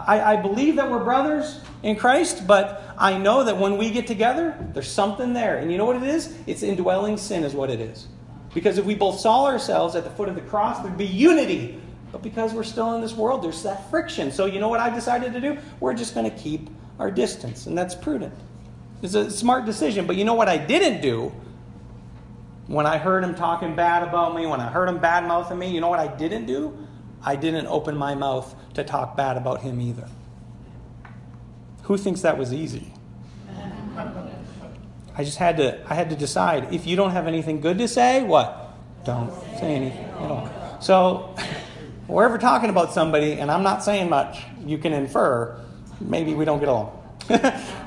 I, 0.08 0.34
I, 0.34 0.36
believe 0.38 0.78
that 0.78 0.90
we're 0.90 1.04
brothers 1.04 1.60
in 1.82 1.96
Christ, 1.96 2.48
but 2.48 2.84
I 2.98 3.18
know 3.18 3.44
that 3.44 3.58
when 3.58 3.78
we 3.78 3.92
get 3.92 4.08
together, 4.08 4.58
there's 4.74 4.90
something 4.90 5.34
there. 5.34 5.58
And 5.58 5.72
you 5.72 5.78
know 5.78 5.86
what 5.86 5.98
it 5.98 6.04
is? 6.04 6.38
It's 6.48 6.64
indwelling 6.64 7.18
sin, 7.18 7.44
is 7.44 7.54
what 7.54 7.70
it 7.70 7.80
is. 7.80 8.08
Because 8.54 8.78
if 8.78 8.86
we 8.86 8.96
both 8.96 9.20
saw 9.20 9.46
ourselves 9.46 9.96
at 9.96 10.04
the 10.04 10.10
foot 10.10 10.30
of 10.30 10.36
the 10.36 10.42
cross, 10.42 10.80
there'd 10.80 10.98
be 10.98 11.06
unity. 11.06 11.82
But 12.12 12.22
because 12.22 12.54
we're 12.54 12.64
still 12.64 12.96
in 12.96 13.02
this 13.02 13.14
world, 13.14 13.44
there's 13.44 13.64
that 13.64 13.90
friction. 13.90 14.32
So 14.32 14.46
you 14.46 14.60
know 14.60 14.70
what 14.70 14.80
I 14.80 14.90
decided 14.90 15.34
to 15.34 15.42
do? 15.42 15.58
We're 15.80 15.96
just 15.96 16.14
going 16.14 16.30
to 16.30 16.38
keep 16.38 16.70
our 17.00 17.10
distance, 17.10 17.66
and 17.66 17.78
that's 17.78 17.96
prudent. 17.96 18.34
It's 19.02 19.16
a 19.16 19.30
smart 19.32 19.66
decision. 19.66 20.08
But 20.08 20.16
you 20.16 20.24
know 20.24 20.36
what 20.36 20.48
I 20.48 20.58
didn't 20.58 21.02
do? 21.02 21.34
When 22.68 22.86
I 22.86 22.98
heard 22.98 23.24
him 23.24 23.36
talking 23.36 23.76
bad 23.76 24.08
about 24.08 24.36
me, 24.36 24.46
when 24.46 24.62
I 24.62 24.70
heard 24.70 24.88
him 24.88 25.00
bad 25.00 25.28
mouthing 25.28 25.60
me, 25.60 25.72
you 25.72 25.82
know 25.82 25.90
what 25.90 26.00
I 26.00 26.08
didn't 26.08 26.46
do? 26.46 26.78
I 27.22 27.36
didn't 27.36 27.68
open 27.68 27.98
my 27.98 28.16
mouth 28.16 28.56
to 28.74 28.84
talk 28.84 29.16
bad 29.16 29.38
about 29.38 29.62
him 29.62 29.80
either. 29.82 30.08
Who 31.84 31.98
thinks 31.98 32.22
that 32.22 32.38
was 32.38 32.54
easy? 32.54 32.94
I 35.16 35.24
just 35.24 35.38
had 35.38 35.58
to 35.58 35.80
I 35.88 35.94
had 35.94 36.10
to 36.10 36.16
decide 36.16 36.74
if 36.74 36.88
you 36.88 36.96
don't 36.96 37.12
have 37.12 37.28
anything 37.28 37.62
good 37.62 37.78
to 37.78 37.88
say, 37.88 38.24
what? 38.24 38.76
Don't 39.06 39.32
say 39.60 39.76
anything 39.76 40.06
at 40.06 40.32
all. 40.32 40.78
So 40.82 41.36
we're 42.08 42.26
ever 42.26 42.38
talking 42.38 42.70
about 42.70 42.94
somebody 42.94 43.34
and 43.34 43.52
I'm 43.52 43.64
not 43.64 43.84
saying 43.84 44.10
much, 44.10 44.40
you 44.66 44.78
can 44.78 44.94
infer 44.94 45.60
maybe 46.00 46.34
we 46.34 46.46
don't 46.46 46.60
get 46.60 46.70
along. 46.70 47.00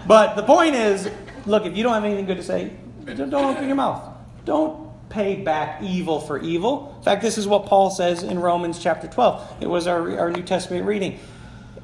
but 0.07 0.35
the 0.37 0.42
point 0.42 0.75
is, 0.75 1.11
look, 1.44 1.66
if 1.66 1.77
you 1.77 1.83
don't 1.83 1.94
have 1.94 2.05
anything 2.05 2.27
good 2.27 2.38
to 2.38 2.42
say, 2.42 2.72
don't 3.05 3.35
open 3.35 3.66
your 3.66 3.77
mouth. 3.77 4.14
Don't 4.44 4.86
pay 5.09 5.37
back 5.37 5.83
evil 5.83 6.21
for 6.21 6.38
evil. 6.38 6.95
In 6.99 7.03
fact, 7.03 7.23
this 7.23 7.38
is 7.38 7.47
what 7.47 7.66
Paul 7.66 7.90
says 7.90 8.23
in 8.23 8.38
Romans 8.38 8.79
chapter 8.79 9.07
12. 9.07 9.62
It 9.62 9.66
was 9.66 9.87
our, 9.87 10.19
our 10.19 10.31
New 10.31 10.42
Testament 10.42 10.85
reading. 10.87 11.19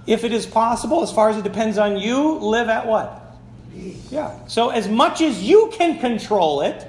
If 0.07 0.25
it 0.25 0.33
is 0.33 0.47
possible, 0.47 1.03
as 1.03 1.13
far 1.13 1.31
as 1.31 1.37
it 1.37 1.45
depends 1.45 1.79
on 1.79 1.99
you, 1.99 2.33
live 2.39 2.69
at 2.69 2.87
what? 2.87 3.37
Yeah. 4.11 4.47
So 4.49 4.71
as 4.71 4.89
much 4.89 5.21
as 5.21 5.43
you 5.43 5.71
can 5.73 5.99
control 6.01 6.63
it, 6.63 6.87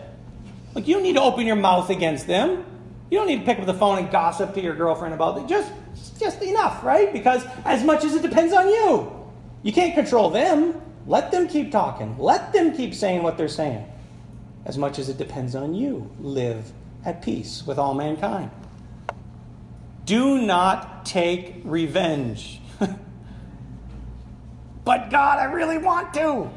like 0.74 0.88
you 0.88 1.02
need 1.02 1.14
to 1.14 1.22
open 1.22 1.46
your 1.46 1.56
mouth 1.56 1.90
against 1.90 2.26
them. 2.26 2.66
You 3.12 3.20
don't 3.20 3.28
need 3.28 3.40
to 3.40 3.46
pick 3.46 3.60
up 3.60 3.66
the 3.66 3.74
phone 3.74 4.00
and 4.00 4.12
gossip 4.12 4.56
to 4.56 4.62
your 4.62 4.76
girlfriend 4.76 5.14
about 5.14 5.38
it. 5.38 5.48
Just 5.48 5.72
just 6.20 6.42
enough, 6.42 6.84
right? 6.84 7.14
Because 7.14 7.46
as 7.64 7.84
much 7.84 8.04
as 8.04 8.16
it 8.16 8.22
depends 8.22 8.54
on 8.54 8.68
you. 8.68 9.12
You 9.62 9.72
can't 9.72 9.94
control 9.94 10.30
them. 10.30 10.82
Let 11.06 11.32
them 11.32 11.48
keep 11.48 11.72
talking. 11.72 12.18
Let 12.18 12.52
them 12.54 12.76
keep 12.76 12.94
saying 12.94 13.24
what 13.24 13.38
they're 13.38 13.48
saying 13.48 13.86
as 14.66 14.78
much 14.78 15.00
as 15.00 15.10
it 15.10 15.18
depends 15.18 15.56
on 15.56 15.74
you. 15.74 16.12
Live 16.20 16.72
at 17.06 17.22
peace 17.22 17.66
with 17.66 17.78
all 17.78 17.94
mankind. 17.94 18.52
Do 20.06 20.42
not 20.42 21.06
take 21.06 21.62
revenge. 21.64 22.60
but 24.84 25.10
God, 25.10 25.40
I 25.40 25.46
really 25.46 25.78
want 25.78 26.14
to. 26.16 26.50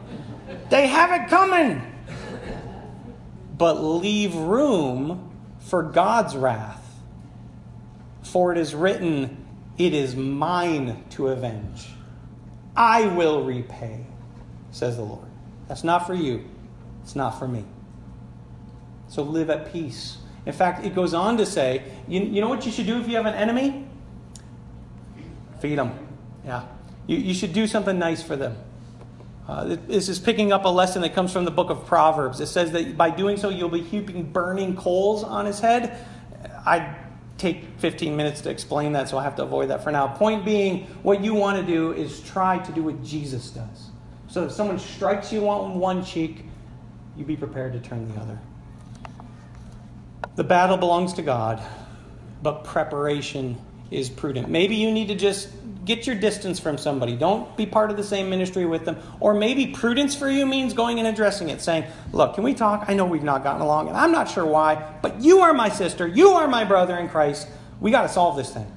They 0.70 0.86
have 0.86 1.12
it 1.12 1.28
coming. 1.28 1.82
But 3.56 3.82
leave 3.82 4.34
room 4.34 5.30
for 5.60 5.82
God's 5.82 6.36
wrath. 6.36 6.82
For 8.22 8.52
it 8.52 8.58
is 8.58 8.74
written, 8.74 9.46
It 9.78 9.94
is 9.94 10.16
mine 10.16 11.04
to 11.10 11.28
avenge. 11.28 11.88
I 12.76 13.06
will 13.06 13.44
repay, 13.44 14.04
says 14.70 14.96
the 14.96 15.02
Lord. 15.02 15.28
That's 15.68 15.84
not 15.84 16.06
for 16.06 16.14
you, 16.14 16.44
it's 17.02 17.16
not 17.16 17.38
for 17.38 17.48
me. 17.48 17.64
So 19.08 19.22
live 19.22 19.50
at 19.50 19.72
peace. 19.72 20.18
In 20.46 20.52
fact, 20.52 20.84
it 20.84 20.94
goes 20.94 21.14
on 21.14 21.36
to 21.38 21.46
say, 21.46 21.82
you, 22.06 22.20
you 22.20 22.40
know 22.40 22.48
what 22.48 22.64
you 22.66 22.72
should 22.72 22.86
do 22.86 23.00
if 23.00 23.08
you 23.08 23.16
have 23.16 23.26
an 23.26 23.34
enemy? 23.34 23.86
Feed 25.60 25.78
them. 25.78 25.98
Yeah. 26.44 26.64
You, 27.06 27.16
you 27.18 27.34
should 27.34 27.52
do 27.52 27.66
something 27.66 27.98
nice 27.98 28.22
for 28.22 28.36
them. 28.36 28.56
Uh, 29.48 29.76
this 29.86 30.08
is 30.08 30.18
picking 30.18 30.52
up 30.52 30.64
a 30.64 30.68
lesson 30.68 31.02
that 31.02 31.14
comes 31.14 31.32
from 31.32 31.44
the 31.44 31.50
book 31.50 31.70
of 31.70 31.86
Proverbs. 31.86 32.40
It 32.40 32.46
says 32.46 32.72
that 32.72 32.96
by 32.96 33.10
doing 33.10 33.36
so, 33.36 33.48
you'll 33.48 33.68
be 33.68 33.82
heaping 33.82 34.24
burning 34.24 34.74
coals 34.76 35.22
on 35.22 35.46
his 35.46 35.60
head. 35.60 36.04
I'd 36.64 36.96
take 37.38 37.64
15 37.78 38.16
minutes 38.16 38.40
to 38.42 38.50
explain 38.50 38.92
that, 38.92 39.08
so 39.08 39.18
I 39.18 39.22
have 39.22 39.36
to 39.36 39.44
avoid 39.44 39.70
that 39.70 39.84
for 39.84 39.92
now. 39.92 40.08
Point 40.08 40.44
being, 40.44 40.86
what 41.02 41.22
you 41.22 41.34
want 41.34 41.64
to 41.64 41.66
do 41.66 41.92
is 41.92 42.20
try 42.22 42.58
to 42.58 42.72
do 42.72 42.82
what 42.82 43.04
Jesus 43.04 43.50
does. 43.50 43.90
So 44.28 44.44
if 44.44 44.52
someone 44.52 44.80
strikes 44.80 45.32
you 45.32 45.48
on 45.48 45.78
one 45.78 46.04
cheek, 46.04 46.44
you 47.16 47.24
be 47.24 47.36
prepared 47.36 47.72
to 47.74 47.80
turn 47.80 48.12
the 48.12 48.20
other. 48.20 48.38
The 50.36 50.44
battle 50.44 50.76
belongs 50.76 51.14
to 51.14 51.22
God, 51.22 51.62
but 52.42 52.64
preparation 52.64 53.56
is 53.90 54.10
prudent. 54.10 54.48
Maybe 54.48 54.76
you 54.76 54.90
need 54.92 55.08
to 55.08 55.14
just 55.14 55.48
get 55.86 56.06
your 56.06 56.16
distance 56.16 56.58
from 56.58 56.76
somebody. 56.76 57.16
Don't 57.16 57.56
be 57.56 57.64
part 57.64 57.90
of 57.90 57.96
the 57.96 58.04
same 58.04 58.28
ministry 58.28 58.66
with 58.66 58.84
them. 58.84 58.98
Or 59.20 59.32
maybe 59.32 59.68
prudence 59.68 60.14
for 60.14 60.28
you 60.28 60.44
means 60.44 60.74
going 60.74 60.98
and 60.98 61.08
addressing 61.08 61.48
it, 61.48 61.62
saying, 61.62 61.84
Look, 62.12 62.34
can 62.34 62.44
we 62.44 62.52
talk? 62.52 62.84
I 62.88 62.94
know 62.94 63.06
we've 63.06 63.22
not 63.22 63.42
gotten 63.42 63.62
along, 63.62 63.88
and 63.88 63.96
I'm 63.96 64.12
not 64.12 64.28
sure 64.28 64.44
why, 64.44 64.94
but 65.00 65.20
you 65.22 65.40
are 65.40 65.54
my 65.54 65.70
sister. 65.70 66.06
You 66.06 66.30
are 66.30 66.48
my 66.48 66.64
brother 66.64 66.98
in 66.98 67.08
Christ. 67.08 67.48
We 67.80 67.90
got 67.90 68.02
to 68.02 68.08
solve 68.08 68.36
this 68.36 68.52
thing. 68.52 68.70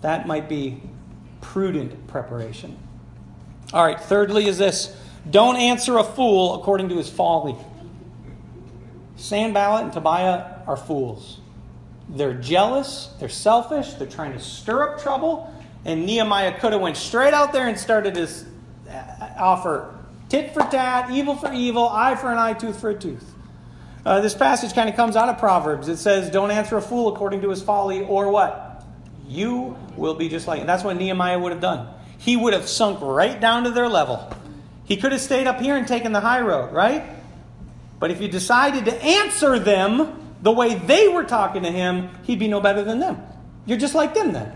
That 0.00 0.26
might 0.26 0.48
be 0.48 0.82
prudent 1.40 2.08
preparation. 2.08 2.76
All 3.72 3.84
right, 3.84 4.00
thirdly, 4.00 4.46
is 4.46 4.58
this 4.58 4.96
don't 5.30 5.56
answer 5.56 5.98
a 5.98 6.04
fool 6.04 6.54
according 6.60 6.88
to 6.88 6.96
his 6.96 7.08
folly. 7.08 7.54
Sanballat 9.16 9.84
and 9.84 9.92
Tobiah 9.92 10.59
are 10.70 10.76
fools. 10.76 11.40
They're 12.08 12.34
jealous, 12.34 13.12
they're 13.18 13.28
selfish, 13.28 13.94
they're 13.94 14.06
trying 14.06 14.32
to 14.34 14.38
stir 14.38 14.88
up 14.88 15.02
trouble, 15.02 15.52
and 15.84 16.06
Nehemiah 16.06 16.58
could 16.60 16.72
have 16.72 16.80
went 16.80 16.96
straight 16.96 17.34
out 17.34 17.52
there 17.52 17.66
and 17.66 17.78
started 17.78 18.14
to 18.14 18.28
uh, 18.88 19.30
offer 19.36 19.98
tit 20.28 20.54
for 20.54 20.60
tat, 20.62 21.10
evil 21.10 21.34
for 21.34 21.52
evil, 21.52 21.88
eye 21.88 22.14
for 22.14 22.30
an 22.30 22.38
eye, 22.38 22.52
tooth 22.52 22.80
for 22.80 22.90
a 22.90 22.94
tooth. 22.94 23.34
Uh, 24.06 24.20
this 24.20 24.34
passage 24.34 24.72
kind 24.74 24.88
of 24.88 24.94
comes 24.94 25.16
out 25.16 25.28
of 25.28 25.38
Proverbs. 25.38 25.88
It 25.88 25.96
says, 25.96 26.30
Don't 26.30 26.52
answer 26.52 26.76
a 26.76 26.82
fool 26.82 27.12
according 27.12 27.42
to 27.42 27.50
his 27.50 27.62
folly, 27.62 28.02
or 28.02 28.30
what? 28.30 28.84
You 29.26 29.76
will 29.96 30.14
be 30.14 30.28
just 30.28 30.46
like. 30.46 30.60
And 30.60 30.68
that's 30.68 30.84
what 30.84 30.96
Nehemiah 30.96 31.38
would 31.38 31.52
have 31.52 31.60
done. 31.60 31.88
He 32.18 32.36
would 32.36 32.52
have 32.54 32.68
sunk 32.68 33.00
right 33.02 33.38
down 33.40 33.64
to 33.64 33.70
their 33.70 33.88
level. 33.88 34.32
He 34.84 34.96
could 34.96 35.12
have 35.12 35.20
stayed 35.20 35.46
up 35.46 35.60
here 35.60 35.76
and 35.76 35.86
taken 35.86 36.12
the 36.12 36.20
high 36.20 36.40
road, 36.40 36.72
right? 36.72 37.04
But 37.98 38.10
if 38.10 38.20
you 38.20 38.28
decided 38.28 38.86
to 38.86 39.04
answer 39.04 39.58
them 39.58 40.29
the 40.42 40.52
way 40.52 40.74
they 40.74 41.08
were 41.08 41.24
talking 41.24 41.62
to 41.62 41.70
him, 41.70 42.10
he'd 42.22 42.38
be 42.38 42.48
no 42.48 42.60
better 42.60 42.82
than 42.82 43.00
them. 43.00 43.22
You're 43.66 43.78
just 43.78 43.94
like 43.94 44.14
them 44.14 44.32
then. 44.32 44.52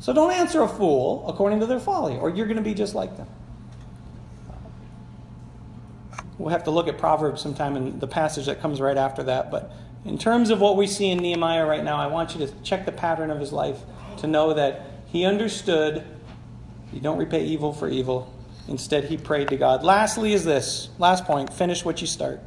So 0.00 0.12
don't 0.12 0.32
answer 0.32 0.62
a 0.62 0.68
fool 0.68 1.28
according 1.28 1.60
to 1.60 1.66
their 1.66 1.80
folly, 1.80 2.16
or 2.16 2.30
you're 2.30 2.46
going 2.46 2.56
to 2.56 2.62
be 2.62 2.74
just 2.74 2.94
like 2.94 3.16
them. 3.16 3.28
We'll 6.38 6.50
have 6.50 6.64
to 6.64 6.70
look 6.70 6.86
at 6.86 6.98
Proverbs 6.98 7.42
sometime 7.42 7.76
in 7.76 7.98
the 7.98 8.06
passage 8.06 8.46
that 8.46 8.60
comes 8.60 8.80
right 8.80 8.96
after 8.96 9.24
that. 9.24 9.50
But 9.50 9.72
in 10.04 10.18
terms 10.18 10.50
of 10.50 10.60
what 10.60 10.76
we 10.76 10.86
see 10.86 11.10
in 11.10 11.18
Nehemiah 11.18 11.66
right 11.66 11.82
now, 11.82 11.96
I 11.96 12.06
want 12.06 12.34
you 12.34 12.46
to 12.46 12.52
check 12.62 12.86
the 12.86 12.92
pattern 12.92 13.30
of 13.30 13.40
his 13.40 13.52
life 13.52 13.78
to 14.18 14.28
know 14.28 14.54
that 14.54 14.82
he 15.06 15.24
understood 15.24 16.04
you 16.92 17.00
don't 17.00 17.18
repay 17.18 17.44
evil 17.44 17.72
for 17.72 17.88
evil. 17.88 18.32
Instead, 18.68 19.04
he 19.04 19.16
prayed 19.16 19.48
to 19.48 19.56
God. 19.56 19.82
Lastly, 19.82 20.32
is 20.32 20.44
this 20.44 20.90
last 20.98 21.24
point 21.24 21.52
finish 21.52 21.84
what 21.84 22.00
you 22.00 22.06
start. 22.06 22.40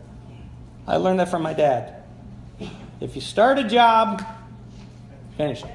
I 0.88 0.97
learned 0.97 1.19
that 1.19 1.30
from 1.30 1.41
my 1.41 1.54
dad. 1.54 2.00
If 3.01 3.15
you 3.15 3.21
start 3.21 3.57
a 3.57 3.63
job, 3.63 4.23
finish 5.35 5.63
it. 5.63 5.71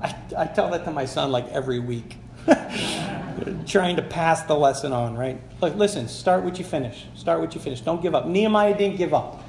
I, 0.00 0.14
I 0.38 0.46
tell 0.46 0.70
that 0.70 0.84
to 0.84 0.92
my 0.92 1.04
son 1.04 1.32
like 1.32 1.48
every 1.48 1.80
week. 1.80 2.16
Trying 3.66 3.96
to 3.96 4.02
pass 4.02 4.42
the 4.42 4.54
lesson 4.54 4.92
on, 4.92 5.16
right? 5.16 5.40
Like, 5.60 5.74
listen, 5.74 6.06
start 6.06 6.44
what 6.44 6.58
you 6.58 6.64
finish. 6.64 7.06
Start 7.16 7.40
what 7.40 7.54
you 7.56 7.60
finish. 7.60 7.80
Don't 7.80 8.00
give 8.00 8.14
up. 8.14 8.26
Nehemiah 8.26 8.78
didn't 8.78 8.96
give 8.96 9.12
up. 9.12 9.42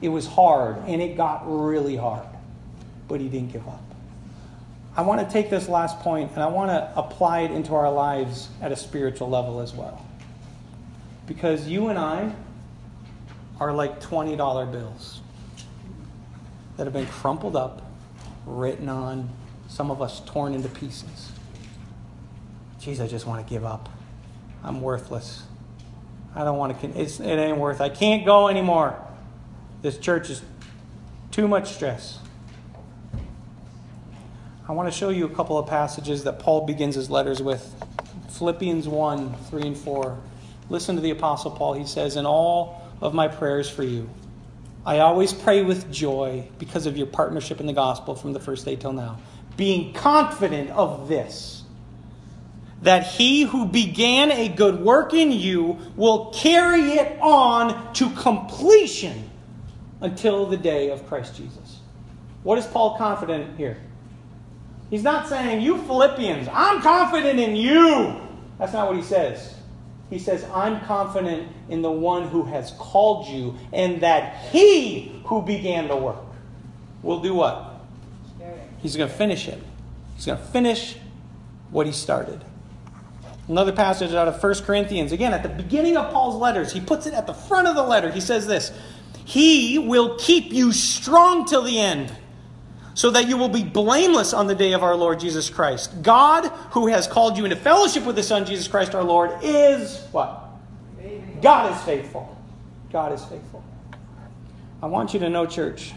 It 0.00 0.08
was 0.08 0.26
hard, 0.26 0.76
and 0.86 1.02
it 1.02 1.16
got 1.16 1.42
really 1.44 1.96
hard, 1.96 2.26
but 3.08 3.20
he 3.20 3.28
didn't 3.28 3.52
give 3.52 3.66
up. 3.66 3.82
I 4.96 5.02
want 5.02 5.26
to 5.26 5.32
take 5.32 5.50
this 5.50 5.68
last 5.68 5.98
point 6.00 6.32
and 6.34 6.42
I 6.42 6.48
want 6.48 6.70
to 6.70 6.92
apply 6.96 7.40
it 7.40 7.52
into 7.52 7.74
our 7.74 7.90
lives 7.90 8.48
at 8.60 8.72
a 8.72 8.76
spiritual 8.76 9.28
level 9.28 9.60
as 9.60 9.72
well. 9.72 10.04
Because 11.26 11.68
you 11.68 11.88
and 11.88 11.98
I 11.98 12.34
are 13.60 13.72
like 13.72 14.00
$20 14.00 14.72
bills 14.72 15.20
that 16.80 16.86
have 16.86 16.94
been 16.94 17.04
crumpled 17.04 17.56
up, 17.56 17.82
written 18.46 18.88
on, 18.88 19.28
some 19.68 19.90
of 19.90 20.00
us 20.00 20.22
torn 20.24 20.54
into 20.54 20.70
pieces. 20.70 21.30
Geez, 22.80 23.02
I 23.02 23.06
just 23.06 23.26
want 23.26 23.46
to 23.46 23.50
give 23.52 23.66
up. 23.66 23.90
I'm 24.64 24.80
worthless. 24.80 25.42
I 26.34 26.42
don't 26.42 26.56
want 26.56 26.80
to, 26.80 26.98
it 26.98 27.20
ain't 27.22 27.58
worth 27.58 27.82
I 27.82 27.90
can't 27.90 28.24
go 28.24 28.48
anymore. 28.48 28.96
This 29.82 29.98
church 29.98 30.30
is 30.30 30.40
too 31.30 31.46
much 31.46 31.74
stress. 31.74 32.18
I 34.66 34.72
want 34.72 34.90
to 34.90 34.98
show 34.98 35.10
you 35.10 35.26
a 35.26 35.34
couple 35.34 35.58
of 35.58 35.68
passages 35.68 36.24
that 36.24 36.38
Paul 36.38 36.64
begins 36.64 36.94
his 36.94 37.10
letters 37.10 37.42
with. 37.42 37.74
Philippians 38.30 38.88
1 38.88 39.34
3 39.50 39.62
and 39.64 39.76
4. 39.76 40.18
Listen 40.70 40.96
to 40.96 41.02
the 41.02 41.10
Apostle 41.10 41.50
Paul. 41.50 41.74
He 41.74 41.84
says, 41.84 42.16
In 42.16 42.24
all 42.24 42.88
of 43.02 43.12
my 43.12 43.28
prayers 43.28 43.68
for 43.68 43.82
you, 43.82 44.08
I 44.84 45.00
always 45.00 45.32
pray 45.32 45.62
with 45.62 45.90
joy 45.92 46.48
because 46.58 46.86
of 46.86 46.96
your 46.96 47.06
partnership 47.06 47.60
in 47.60 47.66
the 47.66 47.72
gospel 47.72 48.14
from 48.14 48.32
the 48.32 48.40
first 48.40 48.64
day 48.64 48.76
till 48.76 48.92
now, 48.92 49.18
being 49.56 49.92
confident 49.92 50.70
of 50.70 51.08
this 51.08 51.60
that 52.82 53.06
he 53.06 53.42
who 53.42 53.66
began 53.66 54.32
a 54.32 54.48
good 54.48 54.80
work 54.80 55.12
in 55.12 55.30
you 55.30 55.78
will 55.96 56.32
carry 56.32 56.92
it 56.92 57.18
on 57.20 57.92
to 57.92 58.08
completion 58.10 59.28
until 60.00 60.46
the 60.46 60.56
day 60.56 60.90
of 60.90 61.06
Christ 61.06 61.36
Jesus. 61.36 61.80
What 62.42 62.56
is 62.56 62.66
Paul 62.66 62.96
confident 62.96 63.58
here? 63.58 63.76
He's 64.88 65.02
not 65.02 65.28
saying, 65.28 65.60
You 65.60 65.76
Philippians, 65.82 66.48
I'm 66.50 66.80
confident 66.80 67.38
in 67.38 67.54
you. 67.54 68.18
That's 68.58 68.72
not 68.72 68.88
what 68.88 68.96
he 68.96 69.02
says. 69.02 69.54
He 70.10 70.18
says, 70.18 70.44
I'm 70.52 70.80
confident 70.80 71.48
in 71.68 71.82
the 71.82 71.90
one 71.90 72.28
who 72.28 72.42
has 72.44 72.72
called 72.72 73.28
you, 73.28 73.56
and 73.72 74.00
that 74.00 74.36
he 74.50 75.22
who 75.26 75.40
began 75.40 75.86
the 75.86 75.96
work 75.96 76.18
will 77.02 77.20
do 77.20 77.34
what? 77.34 77.68
He's 78.78 78.96
going 78.96 79.08
to 79.08 79.14
finish 79.14 79.46
it. 79.46 79.62
He's 80.16 80.26
going 80.26 80.38
to 80.38 80.44
finish 80.44 80.96
what 81.70 81.86
he 81.86 81.92
started. 81.92 82.44
Another 83.46 83.72
passage 83.72 84.12
out 84.12 84.28
of 84.28 84.42
1 84.42 84.54
Corinthians. 84.62 85.12
Again, 85.12 85.32
at 85.32 85.42
the 85.42 85.48
beginning 85.48 85.96
of 85.96 86.12
Paul's 86.12 86.36
letters, 86.36 86.72
he 86.72 86.80
puts 86.80 87.06
it 87.06 87.14
at 87.14 87.26
the 87.26 87.34
front 87.34 87.68
of 87.68 87.74
the 87.74 87.82
letter. 87.82 88.10
He 88.10 88.20
says 88.20 88.46
this 88.46 88.72
He 89.24 89.78
will 89.78 90.16
keep 90.18 90.52
you 90.52 90.72
strong 90.72 91.44
till 91.44 91.62
the 91.62 91.78
end 91.78 92.12
so 93.00 93.10
that 93.10 93.26
you 93.26 93.38
will 93.38 93.48
be 93.48 93.62
blameless 93.62 94.34
on 94.34 94.46
the 94.46 94.54
day 94.54 94.74
of 94.74 94.82
our 94.82 94.94
Lord 94.94 95.20
Jesus 95.20 95.48
Christ. 95.48 96.02
God, 96.02 96.48
who 96.72 96.88
has 96.88 97.06
called 97.06 97.38
you 97.38 97.44
into 97.44 97.56
fellowship 97.56 98.04
with 98.04 98.14
the 98.14 98.22
Son, 98.22 98.44
Jesus 98.44 98.68
Christ 98.68 98.94
our 98.94 99.02
Lord, 99.02 99.30
is 99.40 100.06
what? 100.12 100.50
God 101.40 101.72
is 101.72 101.80
faithful. 101.84 102.36
God 102.92 103.14
is 103.14 103.24
faithful. 103.24 103.64
I 104.82 104.86
want 104.88 105.14
you 105.14 105.20
to 105.20 105.30
know, 105.30 105.46
church, 105.46 105.94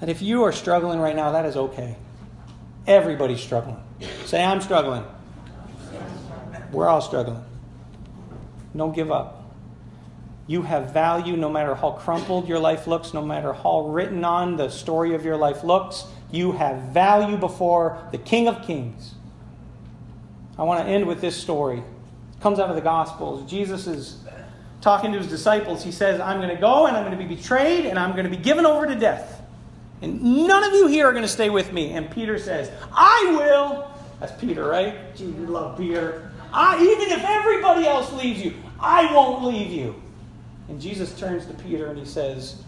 that 0.00 0.08
if 0.08 0.20
you 0.20 0.42
are 0.42 0.50
struggling 0.50 0.98
right 0.98 1.14
now, 1.14 1.30
that 1.30 1.46
is 1.46 1.56
okay. 1.56 1.94
Everybody's 2.88 3.40
struggling. 3.40 3.80
Say, 4.24 4.44
I'm 4.44 4.60
struggling. 4.60 5.04
We're 6.72 6.88
all 6.88 7.00
struggling. 7.00 7.44
Don't 8.76 8.92
give 8.92 9.12
up. 9.12 9.37
You 10.48 10.62
have 10.62 10.92
value 10.92 11.36
no 11.36 11.50
matter 11.50 11.74
how 11.74 11.92
crumpled 11.92 12.48
your 12.48 12.58
life 12.58 12.86
looks, 12.86 13.12
no 13.12 13.22
matter 13.22 13.52
how 13.52 13.86
written 13.88 14.24
on 14.24 14.56
the 14.56 14.70
story 14.70 15.14
of 15.14 15.22
your 15.22 15.36
life 15.36 15.62
looks. 15.62 16.04
You 16.30 16.52
have 16.52 16.78
value 16.84 17.36
before 17.36 18.08
the 18.12 18.18
King 18.18 18.48
of 18.48 18.62
Kings. 18.66 19.14
I 20.58 20.62
want 20.62 20.84
to 20.84 20.90
end 20.90 21.06
with 21.06 21.20
this 21.20 21.36
story. 21.36 21.78
It 21.78 22.40
comes 22.40 22.58
out 22.58 22.70
of 22.70 22.76
the 22.76 22.82
Gospels. 22.82 23.48
Jesus 23.48 23.86
is 23.86 24.24
talking 24.80 25.12
to 25.12 25.18
his 25.18 25.28
disciples. 25.28 25.84
He 25.84 25.92
says, 25.92 26.18
I'm 26.18 26.38
going 26.38 26.54
to 26.54 26.60
go 26.60 26.86
and 26.86 26.96
I'm 26.96 27.04
going 27.04 27.16
to 27.16 27.22
be 27.22 27.34
betrayed 27.34 27.84
and 27.84 27.98
I'm 27.98 28.12
going 28.12 28.24
to 28.24 28.30
be 28.30 28.42
given 28.42 28.64
over 28.64 28.86
to 28.86 28.94
death. 28.94 29.42
And 30.00 30.46
none 30.46 30.64
of 30.64 30.72
you 30.72 30.86
here 30.86 31.06
are 31.06 31.12
going 31.12 31.24
to 31.24 31.28
stay 31.28 31.50
with 31.50 31.74
me. 31.74 31.92
And 31.92 32.10
Peter 32.10 32.38
says, 32.38 32.70
I 32.92 33.36
will. 33.36 33.90
That's 34.18 34.32
Peter, 34.40 34.66
right? 34.66 35.14
Gee, 35.14 35.26
we 35.26 35.44
love 35.44 35.76
Peter. 35.76 36.30
I, 36.52 36.82
even 36.82 37.10
if 37.10 37.22
everybody 37.22 37.86
else 37.86 38.10
leaves 38.14 38.42
you, 38.42 38.54
I 38.80 39.12
won't 39.12 39.44
leave 39.44 39.70
you. 39.70 40.00
And 40.68 40.80
Jesus 40.80 41.18
turns 41.18 41.46
to 41.46 41.54
Peter 41.54 41.86
and 41.86 41.98
he 41.98 42.04
says, 42.04 42.62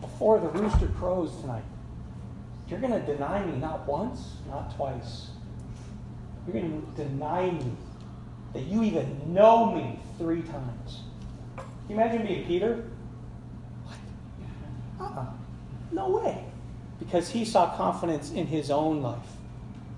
Before 0.00 0.40
the 0.40 0.48
rooster 0.48 0.88
crows 0.98 1.40
tonight, 1.40 1.62
You're 2.70 2.80
going 2.80 2.92
to 2.92 3.04
deny 3.04 3.44
me 3.44 3.58
not 3.58 3.86
once, 3.86 4.34
not 4.48 4.74
twice. 4.76 5.30
You're 6.46 6.62
going 6.62 6.86
to 6.96 7.04
deny 7.04 7.50
me 7.50 7.72
that 8.54 8.62
you 8.62 8.84
even 8.84 9.34
know 9.34 9.72
me 9.74 9.98
three 10.18 10.42
times. 10.42 11.00
Can 11.56 11.66
you 11.88 11.94
imagine 11.96 12.24
being 12.24 12.46
Peter? 12.46 12.84
What? 13.84 13.96
Uh-uh. 15.00 15.26
No 15.90 16.10
way. 16.10 16.44
Because 17.00 17.30
he 17.30 17.44
saw 17.44 17.76
confidence 17.76 18.30
in 18.30 18.46
his 18.46 18.70
own 18.70 19.02
life. 19.02 19.18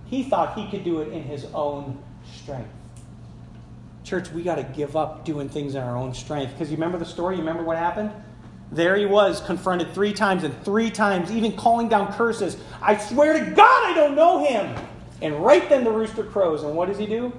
He 0.06 0.22
thought 0.22 0.56
he 0.58 0.70
could 0.70 0.84
do 0.84 1.00
it 1.00 1.12
in 1.12 1.22
his 1.24 1.46
own 1.52 2.02
strength. 2.34 2.70
Church, 4.04 4.30
we 4.30 4.42
got 4.42 4.56
to 4.56 4.64
give 4.64 4.96
up 4.96 5.24
doing 5.24 5.48
things 5.48 5.74
in 5.74 5.82
our 5.82 5.96
own 5.96 6.14
strength. 6.14 6.52
Because 6.52 6.70
you 6.70 6.76
remember 6.76 6.98
the 6.98 7.04
story? 7.04 7.36
You 7.36 7.40
remember 7.40 7.62
what 7.62 7.78
happened? 7.78 8.10
There 8.72 8.96
he 8.96 9.06
was, 9.06 9.40
confronted 9.40 9.92
three 9.92 10.12
times, 10.12 10.44
and 10.44 10.64
three 10.64 10.90
times, 10.90 11.30
even 11.30 11.56
calling 11.56 11.88
down 11.88 12.12
curses. 12.14 12.56
I 12.80 12.96
swear 12.96 13.32
to 13.34 13.50
God, 13.54 13.90
I 13.90 13.94
don't 13.94 14.16
know 14.16 14.44
him. 14.44 14.74
And 15.20 15.44
right 15.44 15.68
then 15.68 15.84
the 15.84 15.90
rooster 15.90 16.24
crows, 16.24 16.62
and 16.62 16.74
what 16.74 16.88
does 16.88 16.98
he 16.98 17.06
do? 17.06 17.32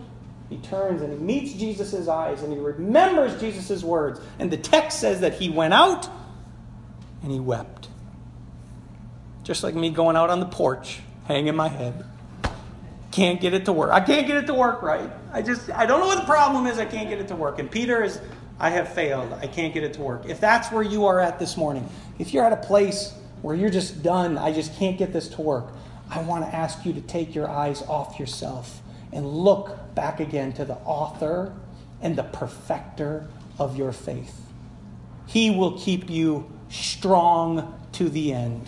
He 0.49 0.57
turns 0.59 1.01
and 1.01 1.11
he 1.11 1.18
meets 1.18 1.53
Jesus' 1.53 2.07
eyes 2.07 2.43
and 2.43 2.53
he 2.53 2.59
remembers 2.59 3.39
Jesus' 3.39 3.84
words. 3.84 4.20
And 4.38 4.51
the 4.51 4.57
text 4.57 4.99
says 4.99 5.22
that 5.22 5.34
he 5.34 5.49
went 5.49 5.74
out 5.74 6.07
and 7.24 7.32
he 7.32 7.39
wept. 7.39 7.89
Just 9.43 9.64
like 9.64 9.74
me 9.74 9.89
going 9.89 10.16
out 10.16 10.30
on 10.30 10.39
the 10.39 10.45
porch, 10.45 10.99
hanging 11.26 11.55
my 11.55 11.70
head. 11.70 12.05
Can't 13.14 13.39
get 13.39 13.53
it 13.53 13.66
to 13.66 13.74
work. 13.74 13.91
I 13.91 13.99
can't 13.99 14.26
get 14.26 14.38
it 14.38 14.47
to 14.47 14.55
work 14.55 14.82
right. 14.82 15.07
I 15.32 15.43
just, 15.43 15.70
I 15.70 15.86
don't 15.86 15.99
know 15.99 16.07
what 16.07 16.18
the 16.18 16.26
problem 16.26 16.66
is. 16.66 16.80
I 16.80 16.86
can't 16.86 17.07
get 17.07 17.20
it 17.20 17.28
to 17.28 17.36
work. 17.36 17.59
And 17.59 17.70
Peter 17.70 18.03
is, 18.03 18.20
I 18.59 18.72
have 18.72 18.91
failed. 18.91 19.32
I 19.34 19.45
can't 19.45 19.72
get 19.72 19.84
it 19.84 19.93
to 19.93 20.01
work. 20.01 20.26
If 20.28 20.39
that's 20.39 20.72
where 20.72 20.82
you 20.82 21.05
are 21.05 21.20
at 21.20 21.38
this 21.38 21.55
morning, 21.55 21.88
if 22.18 22.34
you're 22.34 22.43
at 22.43 22.53
a 22.53 22.68
place 22.68 23.14
where 23.43 23.55
you're 23.55 23.70
just 23.70 24.01
done, 24.01 24.39
I 24.39 24.51
just 24.51 24.76
can't 24.78 24.97
get 24.97 25.14
this 25.14 25.28
to 25.28 25.43
work, 25.43 25.68
I 26.09 26.24
want 26.24 26.43
to 26.43 26.55
ask 26.55 26.88
you 26.88 26.93
to 26.93 27.01
take 27.01 27.36
your 27.36 27.47
eyes 27.47 27.84
off 27.84 28.20
yourself 28.20 28.82
and 29.11 29.28
look 29.28 29.93
back 29.93 30.20
again 30.20 30.51
to 30.53 30.66
the 30.66 30.78
author 30.78 31.53
and 32.01 32.16
the 32.16 32.24
perfecter 32.24 33.28
of 33.59 33.78
your 33.78 33.91
faith. 33.91 34.41
He 35.28 35.51
will 35.51 35.78
keep 35.78 36.09
you 36.09 36.51
strong 36.70 37.80
to 37.91 38.09
the 38.09 38.34
end, 38.34 38.68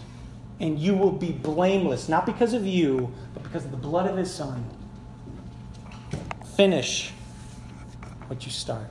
and 0.59 0.77
you 0.77 0.95
will 0.95 1.11
be 1.11 1.31
blameless, 1.31 2.07
not 2.07 2.27
because 2.27 2.53
of 2.53 2.67
you, 2.67 3.11
because 3.45 3.65
of 3.65 3.71
the 3.71 3.77
blood 3.77 4.09
of 4.09 4.17
his 4.17 4.33
son. 4.33 4.65
Finish 6.55 7.11
what 8.27 8.45
you 8.45 8.51
start. 8.51 8.87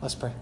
Let's 0.00 0.14
pray. 0.14 0.32